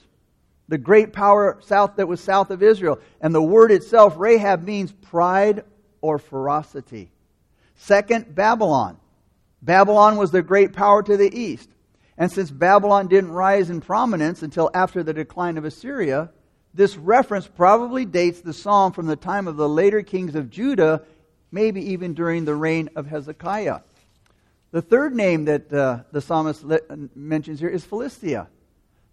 the 0.68 0.78
great 0.78 1.14
power 1.14 1.60
south 1.62 1.98
that 1.98 2.08
was 2.08 2.22
south 2.22 2.50
of 2.50 2.64
Israel. 2.64 3.00
And 3.22 3.34
the 3.34 3.42
word 3.42 3.72
itself, 3.72 4.16
Rahab, 4.18 4.64
means 4.64 4.92
pride 4.92 5.64
or 6.02 6.20
ferocity. 6.20 7.12
Second, 7.76 8.34
Babylon. 8.34 8.98
Babylon 9.62 10.18
was 10.18 10.32
the 10.32 10.42
great 10.42 10.74
power 10.74 11.02
to 11.04 11.18
the 11.18 11.34
east. 11.38 11.70
And 12.18 12.32
since 12.32 12.52
Babylon 12.52 13.08
didn't 13.08 13.32
rise 13.32 13.70
in 13.70 13.82
prominence 13.82 14.44
until 14.44 14.70
after 14.74 15.04
the 15.04 15.14
decline 15.14 15.58
of 15.58 15.66
Assyria, 15.66 16.30
this 16.74 16.96
reference 16.98 17.48
probably 17.48 18.06
dates 18.06 18.42
the 18.42 18.54
psalm 18.54 18.94
from 18.94 19.06
the 19.06 19.16
time 19.16 19.48
of 19.48 19.58
the 19.58 19.70
later 19.70 20.02
kings 20.02 20.36
of 20.36 20.50
Judah, 20.50 21.04
maybe 21.52 21.92
even 21.92 22.14
during 22.14 22.46
the 22.46 22.56
reign 22.56 22.90
of 22.96 23.08
Hezekiah. 23.08 23.80
The 24.72 24.82
third 24.82 25.16
name 25.16 25.46
that 25.46 25.72
uh, 25.72 26.00
the 26.12 26.22
psalmist 26.22 26.66
mentions 27.16 27.60
here 27.60 27.70
is 27.70 27.86
Philistia. 27.86 28.48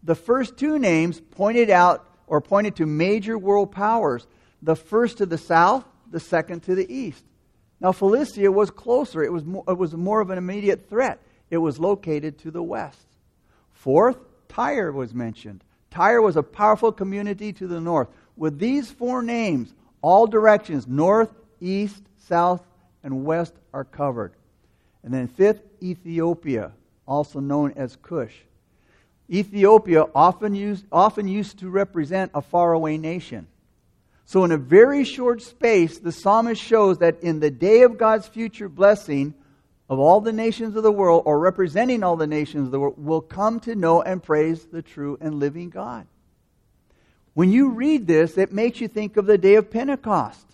The 0.02 0.14
first 0.14 0.56
two 0.56 0.78
names 0.78 1.20
pointed 1.20 1.70
out 1.70 2.06
or 2.26 2.40
pointed 2.40 2.76
to 2.76 2.86
major 2.86 3.36
world 3.36 3.72
powers. 3.72 4.26
The 4.62 4.76
first 4.76 5.18
to 5.18 5.26
the 5.26 5.38
south, 5.38 5.84
the 6.10 6.20
second 6.20 6.60
to 6.64 6.74
the 6.74 6.92
east. 6.92 7.24
Now, 7.80 7.92
Philistia 7.92 8.52
was 8.52 8.70
closer. 8.70 9.22
It 9.22 9.32
was 9.32 9.44
more, 9.44 9.64
it 9.66 9.78
was 9.78 9.94
more 9.94 10.20
of 10.20 10.30
an 10.30 10.38
immediate 10.38 10.88
threat. 10.88 11.20
It 11.50 11.58
was 11.58 11.78
located 11.78 12.38
to 12.38 12.50
the 12.50 12.62
west. 12.62 13.06
Fourth, 13.72 14.18
Tyre 14.48 14.92
was 14.92 15.14
mentioned. 15.14 15.64
Tyre 15.90 16.22
was 16.22 16.36
a 16.36 16.42
powerful 16.42 16.92
community 16.92 17.52
to 17.54 17.66
the 17.66 17.80
north. 17.80 18.08
With 18.36 18.58
these 18.58 18.90
four 18.90 19.22
names, 19.22 19.74
all 20.02 20.26
directions, 20.26 20.86
north, 20.86 21.30
east, 21.60 22.02
south, 22.18 22.62
and 23.02 23.24
west, 23.24 23.54
are 23.72 23.84
covered. 23.84 24.34
And 25.02 25.12
then 25.12 25.26
fifth, 25.26 25.62
Ethiopia, 25.82 26.72
also 27.06 27.40
known 27.40 27.72
as 27.76 27.96
Cush. 27.96 28.34
Ethiopia 29.30 30.06
often 30.14 30.54
used, 30.54 30.84
often 30.90 31.28
used 31.28 31.58
to 31.60 31.70
represent 31.70 32.32
a 32.34 32.42
faraway 32.42 32.96
nation. 32.96 33.46
So, 34.24 34.44
in 34.44 34.52
a 34.52 34.56
very 34.56 35.04
short 35.04 35.42
space, 35.42 35.98
the 35.98 36.12
psalmist 36.12 36.62
shows 36.62 36.98
that 36.98 37.22
in 37.22 37.40
the 37.40 37.50
day 37.50 37.82
of 37.82 37.98
God's 37.98 38.28
future 38.28 38.68
blessing, 38.68 39.34
of 39.88 39.98
all 39.98 40.20
the 40.20 40.32
nations 40.32 40.76
of 40.76 40.82
the 40.82 40.92
world, 40.92 41.22
or 41.26 41.38
representing 41.38 42.02
all 42.02 42.16
the 42.16 42.26
nations 42.26 42.66
of 42.66 42.70
the 42.70 42.80
world, 42.80 42.94
will 42.96 43.20
come 43.20 43.60
to 43.60 43.74
know 43.74 44.02
and 44.02 44.22
praise 44.22 44.66
the 44.66 44.82
true 44.82 45.18
and 45.20 45.34
living 45.34 45.70
God. 45.70 46.06
When 47.34 47.52
you 47.52 47.70
read 47.70 48.06
this, 48.06 48.36
it 48.36 48.52
makes 48.52 48.80
you 48.80 48.88
think 48.88 49.16
of 49.16 49.26
the 49.26 49.38
day 49.38 49.54
of 49.54 49.70
Pentecost 49.70 50.49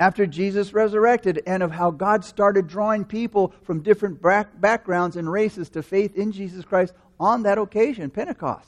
after 0.00 0.26
Jesus 0.26 0.72
resurrected 0.72 1.42
and 1.46 1.62
of 1.62 1.70
how 1.70 1.90
God 1.90 2.24
started 2.24 2.66
drawing 2.66 3.04
people 3.04 3.52
from 3.62 3.82
different 3.82 4.20
backgrounds 4.22 5.14
and 5.14 5.30
races 5.30 5.68
to 5.70 5.82
faith 5.82 6.16
in 6.16 6.32
Jesus 6.32 6.64
Christ 6.64 6.94
on 7.20 7.42
that 7.42 7.58
occasion, 7.58 8.08
Pentecost. 8.08 8.66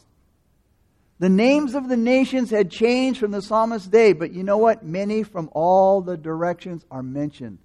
The 1.18 1.30
names 1.30 1.74
of 1.74 1.88
the 1.88 1.96
nations 1.96 2.50
had 2.50 2.70
changed 2.70 3.18
from 3.18 3.30
the 3.30 3.40
psalmist's 3.40 3.88
day, 3.88 4.12
but 4.12 4.32
you 4.32 4.42
know 4.42 4.58
what? 4.58 4.84
Many 4.84 5.22
from 5.22 5.48
all 5.52 6.02
the 6.02 6.18
directions 6.18 6.84
are 6.90 7.02
mentioned 7.02 7.58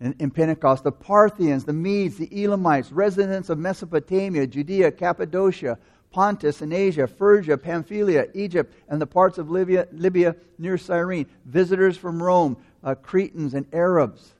in, 0.00 0.14
in, 0.20 0.30
Pentecost. 0.30 0.84
The 0.84 0.92
Parthians, 0.92 1.64
the 1.64 1.72
Medes, 1.72 2.18
the 2.18 2.44
Elamites, 2.44 2.92
residents 2.92 3.48
of 3.48 3.58
Mesopotamia, 3.58 4.46
Judea, 4.46 4.92
Cappadocia, 4.92 5.78
Pontus 6.12 6.60
and 6.60 6.72
Asia, 6.72 7.06
Phrygia, 7.06 7.56
Pamphylia, 7.56 8.26
Egypt, 8.34 8.74
and 8.88 9.00
the 9.00 9.06
parts 9.06 9.38
of 9.38 9.50
Libya, 9.50 9.88
Libya 9.90 10.36
near 10.58 10.76
Cyrene, 10.76 11.26
visitors 11.46 11.96
from 11.96 12.22
Rome, 12.22 12.58
uh, 12.82 12.94
Cretans, 12.94 13.54
and 13.54 13.66
Arabs. 13.72 14.32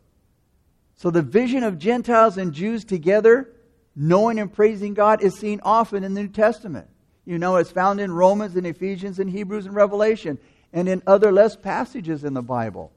So 0.96 1.10
the 1.10 1.22
vision 1.22 1.62
of 1.62 1.78
Gentiles 1.78 2.38
and 2.38 2.52
Jews 2.52 2.84
together 2.84 3.48
knowing 3.94 4.38
and 4.38 4.52
praising 4.52 4.94
God 4.94 5.22
is 5.22 5.38
seen 5.38 5.60
often 5.62 6.04
in 6.04 6.14
the 6.14 6.22
New 6.22 6.28
Testament. 6.28 6.88
You 7.24 7.38
know, 7.38 7.56
it's 7.56 7.70
found 7.70 8.00
in 8.00 8.10
Romans 8.10 8.56
and 8.56 8.66
Ephesians 8.66 9.18
and 9.18 9.30
Hebrews 9.30 9.66
and 9.66 9.74
Revelation 9.74 10.38
and 10.72 10.88
in 10.88 11.02
other 11.06 11.30
less 11.30 11.54
passages 11.54 12.24
in 12.24 12.34
the 12.34 12.42
Bible. 12.42 12.92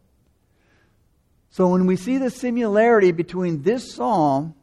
So 1.51 1.67
when 1.67 1.85
we 1.85 1.95
see 1.95 2.17
the 2.17 2.29
similarity 2.29 3.11
between 3.11 3.61
this 3.61 3.93
psalm 3.93 4.55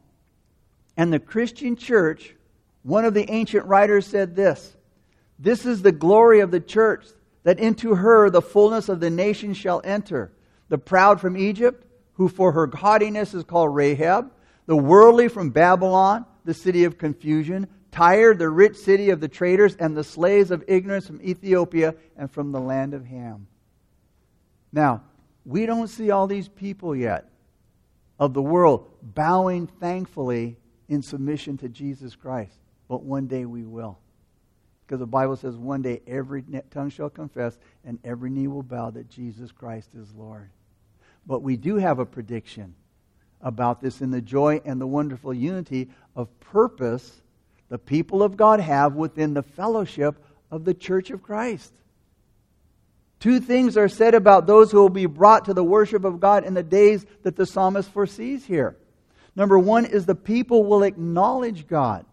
and 0.97 1.11
the 1.11 1.19
Christian 1.19 1.75
church, 1.75 2.35
one 2.83 3.05
of 3.05 3.13
the 3.13 3.29
ancient 3.31 3.65
writers 3.65 4.05
said 4.05 4.35
this 4.35 4.75
This 5.39 5.65
is 5.65 5.81
the 5.81 5.91
glory 5.91 6.41
of 6.41 6.51
the 6.51 6.59
church, 6.59 7.05
that 7.43 7.59
into 7.59 7.95
her 7.95 8.29
the 8.29 8.41
fullness 8.41 8.89
of 8.89 8.99
the 8.99 9.09
nations 9.09 9.57
shall 9.57 9.81
enter. 9.83 10.31
The 10.69 10.77
proud 10.77 11.19
from 11.19 11.37
Egypt, 11.37 11.85
who 12.13 12.27
for 12.27 12.51
her 12.51 12.69
haughtiness 12.73 13.33
is 13.33 13.43
called 13.43 13.75
Rahab, 13.75 14.31
the 14.65 14.75
worldly 14.75 15.27
from 15.27 15.49
Babylon, 15.49 16.25
the 16.45 16.53
city 16.53 16.83
of 16.83 16.97
confusion, 16.97 17.67
Tyre, 17.91 18.33
the 18.33 18.49
rich 18.49 18.75
city 18.75 19.09
of 19.11 19.19
the 19.19 19.27
traders, 19.27 19.75
and 19.75 19.95
the 19.95 20.03
slaves 20.03 20.51
of 20.51 20.63
ignorance 20.67 21.07
from 21.07 21.21
Ethiopia 21.21 21.95
and 22.17 22.31
from 22.31 22.51
the 22.51 22.59
land 22.59 22.93
of 22.93 23.05
Ham. 23.05 23.47
Now, 24.71 25.03
we 25.45 25.65
don't 25.65 25.87
see 25.87 26.09
all 26.09 26.25
these 26.25 26.47
people 26.47 26.95
yet 26.95 27.29
of 28.19 28.33
the 28.33 28.41
world 28.41 28.89
bowing 29.01 29.67
thankfully 29.67 30.57
in 30.87 31.01
submission 31.01 31.57
to 31.57 31.69
Jesus 31.69 32.15
Christ, 32.15 32.57
but 32.87 33.03
one 33.03 33.27
day 33.27 33.45
we 33.45 33.63
will. 33.63 33.99
Because 34.85 34.99
the 34.99 35.05
Bible 35.05 35.35
says 35.35 35.55
one 35.55 35.81
day 35.81 36.01
every 36.07 36.43
tongue 36.71 36.89
shall 36.89 37.09
confess 37.09 37.57
and 37.85 37.99
every 38.03 38.29
knee 38.29 38.47
will 38.47 38.63
bow 38.63 38.89
that 38.91 39.09
Jesus 39.09 39.51
Christ 39.51 39.89
is 39.95 40.13
Lord. 40.13 40.49
But 41.25 41.41
we 41.41 41.55
do 41.55 41.77
have 41.77 41.99
a 41.99 42.05
prediction 42.05 42.75
about 43.41 43.81
this 43.81 44.01
in 44.01 44.11
the 44.11 44.21
joy 44.21 44.61
and 44.65 44.79
the 44.79 44.87
wonderful 44.87 45.33
unity 45.33 45.89
of 46.15 46.27
purpose 46.39 47.21
the 47.69 47.79
people 47.79 48.21
of 48.21 48.37
God 48.37 48.59
have 48.59 48.93
within 48.93 49.33
the 49.33 49.41
fellowship 49.41 50.15
of 50.51 50.63
the 50.63 50.75
church 50.75 51.09
of 51.09 51.23
Christ. 51.23 51.73
Two 53.19 53.39
things 53.39 53.77
are 53.77 53.87
said 53.87 54.13
about 54.13 54.45
those 54.45 54.71
who 54.71 54.79
will 54.79 54.89
be 54.89 55.07
brought 55.07 55.45
to 55.45 55.55
the 55.55 55.63
worship 55.63 56.03
of 56.03 56.19
God 56.19 56.43
in 56.43 56.53
the 56.53 56.61
days 56.61 57.03
that 57.23 57.35
the 57.35 57.47
psalmist 57.47 57.89
foresees 57.89 58.45
here. 58.45 58.75
Number 59.35 59.57
one 59.57 59.85
is 59.85 60.05
the 60.05 60.13
people 60.13 60.65
will 60.65 60.83
acknowledge 60.83 61.67
God. 61.67 62.05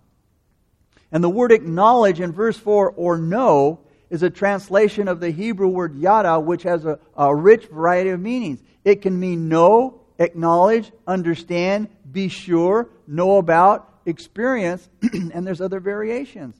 And 1.13 1.25
the 1.25 1.31
word 1.31 1.53
acknowledge 1.53 2.21
in 2.21 2.33
verse 2.33 2.57
4 2.57 2.93
or 2.93 3.19
know 3.19 3.81
is 4.11 4.23
a 4.23 4.31
translation 4.31 5.09
of 5.09 5.21
the 5.21 5.31
Hebrew 5.31 5.69
word 5.69 5.97
yada, 5.97 6.39
which 6.39 6.65
has 6.65 6.85
a, 6.85 6.99
a 7.17 7.35
rich 7.35 7.67
variety 7.67 8.11
of 8.11 8.21
meanings. 8.21 8.61
It 8.85 9.03
can 9.03 9.19
mean 9.19 9.49
know, 9.49 10.01
acknowledge, 10.19 10.91
understand, 11.07 11.89
be 12.11 12.29
sure, 12.29 12.89
know 13.07 13.39
about, 13.39 13.89
experience, 14.07 14.89
and 15.13 15.47
there's 15.47 15.61
other 15.61 15.81
variations. 15.81 16.57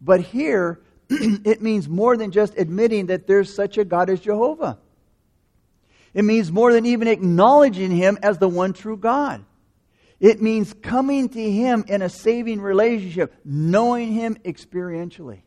But 0.00 0.20
here, 0.20 0.80
it 1.08 1.62
means 1.62 1.88
more 1.88 2.16
than 2.16 2.30
just 2.30 2.56
admitting 2.56 3.06
that 3.06 3.26
there's 3.26 3.54
such 3.54 3.78
a 3.78 3.84
God 3.84 4.10
as 4.10 4.20
Jehovah. 4.20 4.78
It 6.14 6.24
means 6.24 6.50
more 6.50 6.72
than 6.72 6.86
even 6.86 7.08
acknowledging 7.08 7.90
Him 7.90 8.18
as 8.22 8.38
the 8.38 8.48
one 8.48 8.72
true 8.72 8.96
God. 8.96 9.44
It 10.18 10.40
means 10.40 10.72
coming 10.72 11.28
to 11.28 11.50
Him 11.50 11.84
in 11.88 12.02
a 12.02 12.08
saving 12.08 12.60
relationship, 12.60 13.34
knowing 13.44 14.12
Him 14.12 14.36
experientially. 14.44 15.42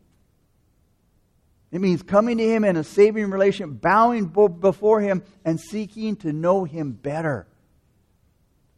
It 1.72 1.80
means 1.80 2.02
coming 2.02 2.38
to 2.38 2.44
Him 2.44 2.64
in 2.64 2.76
a 2.76 2.84
saving 2.84 3.30
relationship, 3.30 3.80
bowing 3.80 4.26
before 4.26 5.00
Him, 5.00 5.22
and 5.44 5.60
seeking 5.60 6.16
to 6.16 6.32
know 6.32 6.64
Him 6.64 6.92
better. 6.92 7.46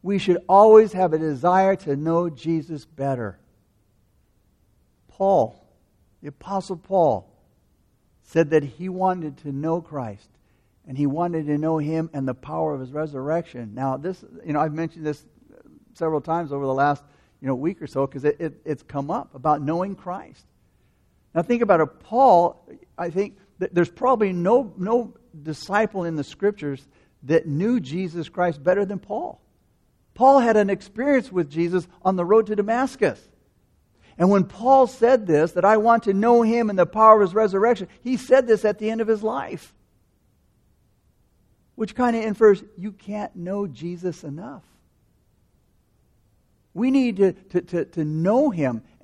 We 0.02 0.18
should 0.18 0.38
always 0.48 0.92
have 0.92 1.12
a 1.12 1.18
desire 1.18 1.76
to 1.76 1.96
know 1.96 2.28
Jesus 2.28 2.84
better. 2.84 3.38
Paul 5.08 5.62
the 6.22 6.28
Apostle 6.28 6.76
Paul 6.76 7.28
said 8.22 8.50
that 8.50 8.62
he 8.62 8.88
wanted 8.88 9.38
to 9.38 9.52
know 9.52 9.80
Christ 9.80 10.28
and 10.86 10.96
he 10.96 11.06
wanted 11.06 11.46
to 11.46 11.58
know 11.58 11.78
him 11.78 12.10
and 12.12 12.26
the 12.26 12.34
power 12.34 12.72
of 12.72 12.80
his 12.80 12.92
resurrection. 12.92 13.74
Now, 13.74 13.96
this, 13.96 14.24
you 14.46 14.52
know, 14.52 14.60
I've 14.60 14.72
mentioned 14.72 15.04
this 15.04 15.24
several 15.94 16.20
times 16.20 16.52
over 16.52 16.66
the 16.66 16.74
last, 16.74 17.02
you 17.40 17.48
know, 17.48 17.54
week 17.54 17.82
or 17.82 17.86
so 17.86 18.06
because 18.06 18.24
it, 18.24 18.36
it, 18.40 18.54
it's 18.64 18.82
come 18.82 19.10
up 19.10 19.34
about 19.34 19.62
knowing 19.62 19.94
Christ. 19.94 20.44
Now, 21.34 21.42
think 21.42 21.62
about 21.62 21.80
it. 21.80 22.00
Paul, 22.00 22.68
I 22.98 23.10
think 23.10 23.38
there's 23.58 23.90
probably 23.90 24.32
no, 24.32 24.72
no 24.76 25.14
disciple 25.42 26.04
in 26.04 26.16
the 26.16 26.24
scriptures 26.24 26.86
that 27.24 27.46
knew 27.46 27.80
Jesus 27.80 28.28
Christ 28.28 28.62
better 28.62 28.84
than 28.84 28.98
Paul. 28.98 29.40
Paul 30.14 30.40
had 30.40 30.56
an 30.56 30.68
experience 30.68 31.32
with 31.32 31.50
Jesus 31.50 31.86
on 32.02 32.16
the 32.16 32.24
road 32.24 32.46
to 32.46 32.56
Damascus. 32.56 33.20
And 34.18 34.28
when 34.30 34.44
Paul 34.44 34.86
said 34.86 35.26
this, 35.26 35.52
that 35.52 35.64
I 35.64 35.78
want 35.78 36.02
to 36.04 36.12
know 36.12 36.42
him 36.42 36.68
and 36.68 36.78
the 36.78 36.84
power 36.84 37.16
of 37.16 37.28
his 37.28 37.34
resurrection, 37.34 37.88
he 38.02 38.16
said 38.16 38.46
this 38.46 38.64
at 38.64 38.78
the 38.78 38.90
end 38.90 39.00
of 39.00 39.08
his 39.08 39.22
life. 39.22 39.74
Which 41.76 41.94
kind 41.94 42.14
of 42.14 42.22
infers 42.22 42.62
you 42.76 42.92
can't 42.92 43.34
know 43.34 43.66
Jesus 43.66 44.22
enough. 44.22 44.64
We 46.74 46.90
need 46.90 47.16
to, 47.18 47.32
to, 47.32 47.60
to, 47.60 47.84
to 47.84 48.04
know 48.04 48.50
him 48.50 48.82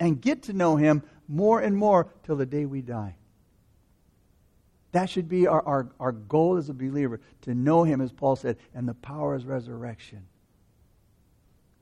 and 0.00 0.20
get 0.20 0.42
to 0.44 0.52
know 0.52 0.76
him 0.76 1.02
more 1.28 1.60
and 1.60 1.76
more 1.76 2.08
till 2.24 2.36
the 2.36 2.46
day 2.46 2.64
we 2.64 2.82
die. 2.82 3.16
That 4.92 5.10
should 5.10 5.28
be 5.28 5.46
our, 5.46 5.62
our, 5.62 5.88
our 6.00 6.12
goal 6.12 6.56
as 6.56 6.68
a 6.68 6.74
believer 6.74 7.20
to 7.42 7.54
know 7.54 7.84
him, 7.84 8.00
as 8.00 8.12
Paul 8.12 8.36
said, 8.36 8.56
and 8.74 8.88
the 8.88 8.94
power 8.94 9.34
is 9.36 9.44
resurrection. 9.44 10.26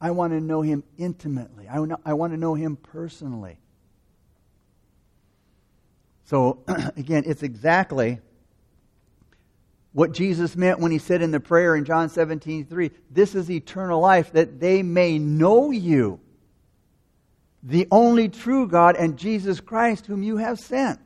I 0.01 0.11
want 0.11 0.33
to 0.33 0.41
know 0.41 0.63
him 0.63 0.83
intimately. 0.99 1.69
I, 1.69 1.79
I 2.05 2.15
want 2.15 2.33
to 2.33 2.37
know 2.37 2.55
him 2.55 2.77
personally. 2.77 3.59
So, 6.25 6.65
again, 6.97 7.23
it's 7.27 7.43
exactly 7.43 8.19
what 9.95 10.11
Jesus 10.11 10.57
meant 10.57 10.81
when 10.81 10.91
he 10.91 10.99
said 10.99 11.23
in 11.23 11.31
the 11.31 11.39
prayer 11.39 11.77
in 11.77 11.85
John 11.85 12.09
17, 12.09 12.67
3, 12.67 12.91
This 13.13 13.37
is 13.37 13.49
eternal 13.49 14.01
life, 14.01 14.33
that 14.33 14.59
they 14.59 14.83
may 14.83 15.21
know 15.21 15.71
you, 15.71 16.19
the 17.63 17.87
only 17.93 18.29
true 18.29 18.67
God, 18.67 18.97
and 18.97 19.17
Jesus 19.17 19.61
Christ, 19.61 20.07
whom 20.07 20.25
you 20.25 20.37
have 20.39 20.59
sent. 20.59 20.99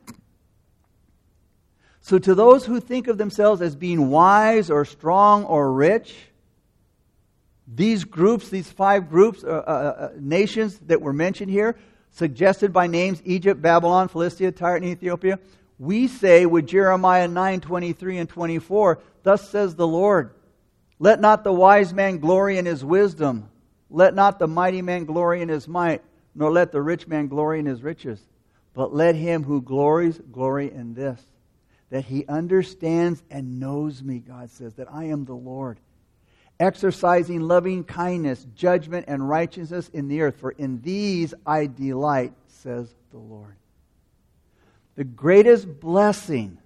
So, 2.01 2.17
to 2.17 2.33
those 2.33 2.65
who 2.65 2.79
think 2.79 3.07
of 3.07 3.19
themselves 3.19 3.61
as 3.61 3.75
being 3.75 4.09
wise 4.09 4.71
or 4.71 4.83
strong 4.85 5.45
or 5.45 5.71
rich, 5.71 6.15
these 7.67 8.03
groups, 8.03 8.49
these 8.49 8.71
five 8.71 9.07
groups, 9.07 9.43
uh, 9.43 9.47
uh, 9.47 9.51
uh, 9.69 10.09
nations 10.19 10.79
that 10.87 10.99
were 10.99 11.13
mentioned 11.13 11.51
here, 11.51 11.75
suggested 12.09 12.73
by 12.73 12.87
names 12.87 13.21
Egypt, 13.23 13.61
Babylon, 13.61 14.07
Philistia, 14.07 14.51
Tyre, 14.51 14.77
and 14.77 14.85
Ethiopia, 14.85 15.37
we 15.79 16.07
say 16.07 16.45
with 16.45 16.67
Jeremiah 16.67 17.27
9 17.27 17.61
23 17.61 18.17
and 18.17 18.29
24, 18.29 18.99
Thus 19.23 19.49
says 19.49 19.75
the 19.75 19.87
Lord, 19.87 20.31
Let 20.99 21.19
not 21.19 21.43
the 21.43 21.53
wise 21.53 21.93
man 21.93 22.19
glory 22.19 22.57
in 22.57 22.65
his 22.65 22.85
wisdom, 22.85 23.49
let 23.89 24.13
not 24.13 24.37
the 24.37 24.47
mighty 24.47 24.81
man 24.81 25.05
glory 25.05 25.41
in 25.41 25.49
his 25.49 25.67
might, 25.67 26.03
nor 26.35 26.51
let 26.51 26.71
the 26.71 26.81
rich 26.81 27.07
man 27.07 27.27
glory 27.27 27.59
in 27.59 27.65
his 27.65 27.81
riches, 27.81 28.21
but 28.73 28.93
let 28.93 29.15
him 29.15 29.43
who 29.43 29.61
glories 29.61 30.19
glory 30.31 30.71
in 30.71 30.93
this, 30.93 31.19
that 31.89 32.05
he 32.05 32.27
understands 32.27 33.23
and 33.31 33.59
knows 33.59 34.03
me, 34.03 34.19
God 34.19 34.51
says, 34.51 34.75
that 34.75 34.93
I 34.93 35.05
am 35.05 35.25
the 35.25 35.33
Lord 35.33 35.79
exercising 36.59 37.39
loving 37.41 37.83
kindness, 37.83 38.45
judgment, 38.55 39.05
and 39.07 39.27
righteousness 39.27 39.89
in 39.89 40.07
the 40.07 40.21
earth. 40.21 40.37
For 40.37 40.51
in 40.51 40.81
these 40.81 41.33
I 41.45 41.67
delight, 41.67 42.33
says 42.47 42.93
the 43.11 43.17
Lord. 43.17 43.55
The 44.99 45.05
greatest 45.05 45.79
blessing 45.79 46.57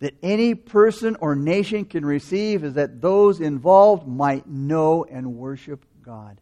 that 0.00 0.16
any 0.24 0.56
person 0.56 1.16
or 1.20 1.36
nation 1.36 1.84
can 1.84 2.04
receive 2.04 2.64
is 2.64 2.74
that 2.74 3.00
those 3.00 3.40
involved 3.40 4.08
might 4.08 4.48
know 4.48 5.04
and 5.04 5.36
worship 5.36 5.86
God. 6.02 6.40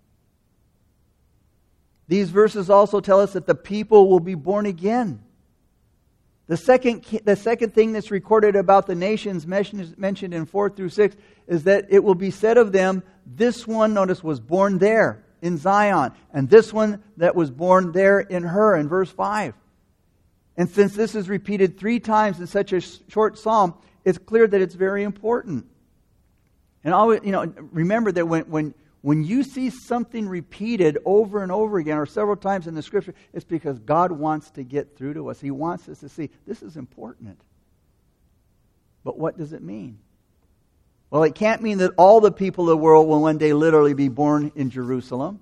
These 2.06 2.30
verses 2.30 2.70
also 2.70 3.00
tell 3.00 3.20
us 3.20 3.34
that 3.34 3.46
the 3.46 3.54
people 3.54 4.08
will 4.08 4.20
be 4.20 4.36
born 4.36 4.64
again. 4.64 5.22
The 6.46 6.56
second, 6.56 7.04
the 7.24 7.36
second 7.36 7.74
thing 7.74 7.92
that's 7.92 8.10
recorded 8.10 8.56
about 8.56 8.86
the 8.86 8.94
nations 8.94 9.46
mentioned 9.46 10.32
in 10.32 10.46
4 10.46 10.70
through 10.70 10.88
6 10.88 11.14
is 11.46 11.64
that 11.64 11.88
it 11.90 12.02
will 12.02 12.14
be 12.14 12.30
said 12.30 12.56
of 12.56 12.72
them, 12.72 13.02
this 13.26 13.66
one, 13.66 13.92
notice, 13.92 14.24
was 14.24 14.40
born 14.40 14.78
there 14.78 15.22
in 15.42 15.58
Zion, 15.58 16.12
and 16.32 16.48
this 16.48 16.72
one 16.72 17.02
that 17.18 17.36
was 17.36 17.50
born 17.50 17.92
there 17.92 18.18
in 18.18 18.44
her 18.44 18.74
in 18.74 18.88
verse 18.88 19.10
5. 19.10 19.52
And 20.58 20.68
since 20.68 20.92
this 20.92 21.14
is 21.14 21.28
repeated 21.28 21.78
three 21.78 22.00
times 22.00 22.40
in 22.40 22.48
such 22.48 22.72
a 22.72 22.80
short 22.80 23.38
psalm, 23.38 23.74
it's 24.04 24.18
clear 24.18 24.44
that 24.44 24.60
it's 24.60 24.74
very 24.74 25.04
important. 25.04 25.66
And 26.82 26.92
always, 26.92 27.20
you 27.22 27.30
know, 27.30 27.46
remember 27.70 28.10
that 28.10 28.26
when, 28.26 28.42
when, 28.50 28.74
when 29.00 29.22
you 29.22 29.44
see 29.44 29.70
something 29.70 30.28
repeated 30.28 30.98
over 31.04 31.44
and 31.44 31.52
over 31.52 31.78
again, 31.78 31.96
or 31.96 32.06
several 32.06 32.34
times 32.34 32.66
in 32.66 32.74
the 32.74 32.82
scripture, 32.82 33.14
it's 33.32 33.44
because 33.44 33.78
God 33.78 34.10
wants 34.10 34.50
to 34.52 34.64
get 34.64 34.96
through 34.96 35.14
to 35.14 35.30
us. 35.30 35.40
He 35.40 35.52
wants 35.52 35.88
us 35.88 36.00
to 36.00 36.08
see 36.08 36.28
this 36.44 36.60
is 36.60 36.76
important. 36.76 37.40
But 39.04 39.16
what 39.16 39.38
does 39.38 39.52
it 39.52 39.62
mean? 39.62 40.00
Well, 41.08 41.22
it 41.22 41.36
can't 41.36 41.62
mean 41.62 41.78
that 41.78 41.92
all 41.96 42.20
the 42.20 42.32
people 42.32 42.64
of 42.64 42.70
the 42.70 42.76
world 42.76 43.06
will 43.06 43.22
one 43.22 43.38
day 43.38 43.52
literally 43.52 43.94
be 43.94 44.08
born 44.08 44.50
in 44.56 44.70
Jerusalem. 44.70 45.38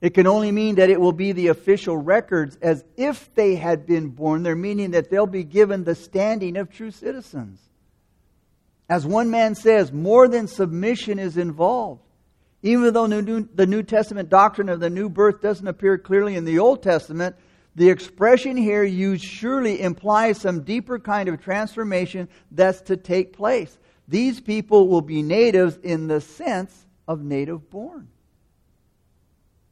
It 0.00 0.14
can 0.14 0.26
only 0.26 0.52
mean 0.52 0.74
that 0.74 0.90
it 0.90 1.00
will 1.00 1.12
be 1.12 1.32
the 1.32 1.48
official 1.48 1.96
records 1.96 2.58
as 2.60 2.84
if 2.96 3.34
they 3.34 3.54
had 3.54 3.86
been 3.86 4.08
born 4.08 4.42
there, 4.42 4.54
meaning 4.54 4.90
that 4.90 5.08
they'll 5.08 5.26
be 5.26 5.44
given 5.44 5.84
the 5.84 5.94
standing 5.94 6.56
of 6.56 6.70
true 6.70 6.90
citizens. 6.90 7.60
As 8.88 9.06
one 9.06 9.30
man 9.30 9.54
says, 9.54 9.92
more 9.92 10.28
than 10.28 10.46
submission 10.46 11.18
is 11.18 11.36
involved. 11.36 12.02
Even 12.62 12.92
though 12.92 13.06
the 13.06 13.66
New 13.66 13.82
Testament 13.82 14.28
doctrine 14.28 14.68
of 14.68 14.80
the 14.80 14.90
new 14.90 15.08
birth 15.08 15.40
doesn't 15.40 15.66
appear 15.66 15.98
clearly 15.98 16.36
in 16.36 16.44
the 16.44 16.58
Old 16.58 16.82
Testament, 16.82 17.36
the 17.74 17.90
expression 17.90 18.56
here 18.56 18.84
used 18.84 19.24
surely 19.24 19.80
implies 19.80 20.40
some 20.40 20.62
deeper 20.62 20.98
kind 20.98 21.28
of 21.28 21.42
transformation 21.42 22.28
that's 22.50 22.80
to 22.82 22.96
take 22.96 23.32
place. 23.32 23.78
These 24.08 24.40
people 24.40 24.88
will 24.88 25.00
be 25.00 25.22
natives 25.22 25.78
in 25.82 26.06
the 26.06 26.20
sense 26.20 26.86
of 27.08 27.22
native 27.22 27.70
born. 27.70 28.08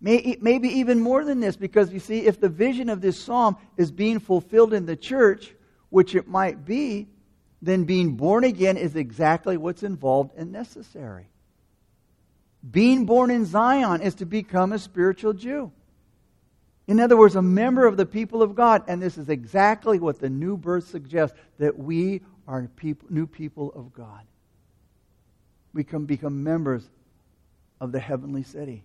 Maybe 0.05 0.69
even 0.69 1.01
more 1.01 1.25
than 1.25 1.41
this, 1.41 1.57
because 1.57 1.91
you 1.91 1.99
see, 1.99 2.27
if 2.27 2.39
the 2.39 2.51
vision 2.51 2.91
of 2.91 3.01
this 3.01 3.19
psalm 3.19 3.57
is 3.79 3.91
being 3.91 4.19
fulfilled 4.19 4.75
in 4.75 4.85
the 4.85 4.97
church, 4.97 5.55
which 5.89 6.15
it 6.15 6.29
might 6.29 6.67
be, 6.67 7.09
then 7.63 7.85
being 7.85 8.15
born 8.15 8.45
again 8.45 8.77
is 8.77 8.97
exactly 8.97 9.57
what's 9.57 9.83
involved 9.83 10.33
and 10.37 10.53
necessary. 10.53 11.27
Being 12.71 13.07
born 13.07 13.31
in 13.31 13.47
Zion 13.47 14.03
is 14.03 14.17
to 14.17 14.27
become 14.27 14.73
a 14.73 14.79
spiritual 14.79 15.33
Jew. 15.33 15.73
In 16.87 17.01
other 17.01 17.17
words, 17.17 17.35
a 17.35 17.41
member 17.41 17.87
of 17.87 17.97
the 17.97 18.05
people 18.05 18.43
of 18.43 18.55
God. 18.55 18.83
And 18.87 19.01
this 19.01 19.17
is 19.17 19.31
exactly 19.31 19.99
what 19.99 20.21
the 20.21 20.29
new 20.29 20.59
birth 20.59 20.87
suggests 20.87 21.35
that 21.59 21.79
we 21.79 22.21
are 22.47 22.69
people, 22.77 23.09
new 23.09 23.27
people 23.27 23.73
of 23.75 23.95
God. 23.95 24.21
We 25.73 25.83
can 25.83 26.05
become 26.05 26.45
members 26.45 26.85
of 27.81 27.91
the 27.91 28.01
heavenly 28.01 28.43
city. 28.43 28.85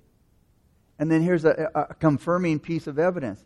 And 1.00 1.10
then 1.10 1.22
here's 1.22 1.46
a, 1.46 1.72
a, 1.74 1.94
confirming 1.96 2.60
piece 2.60 2.86
of 2.86 3.00
evidence. 3.00 3.44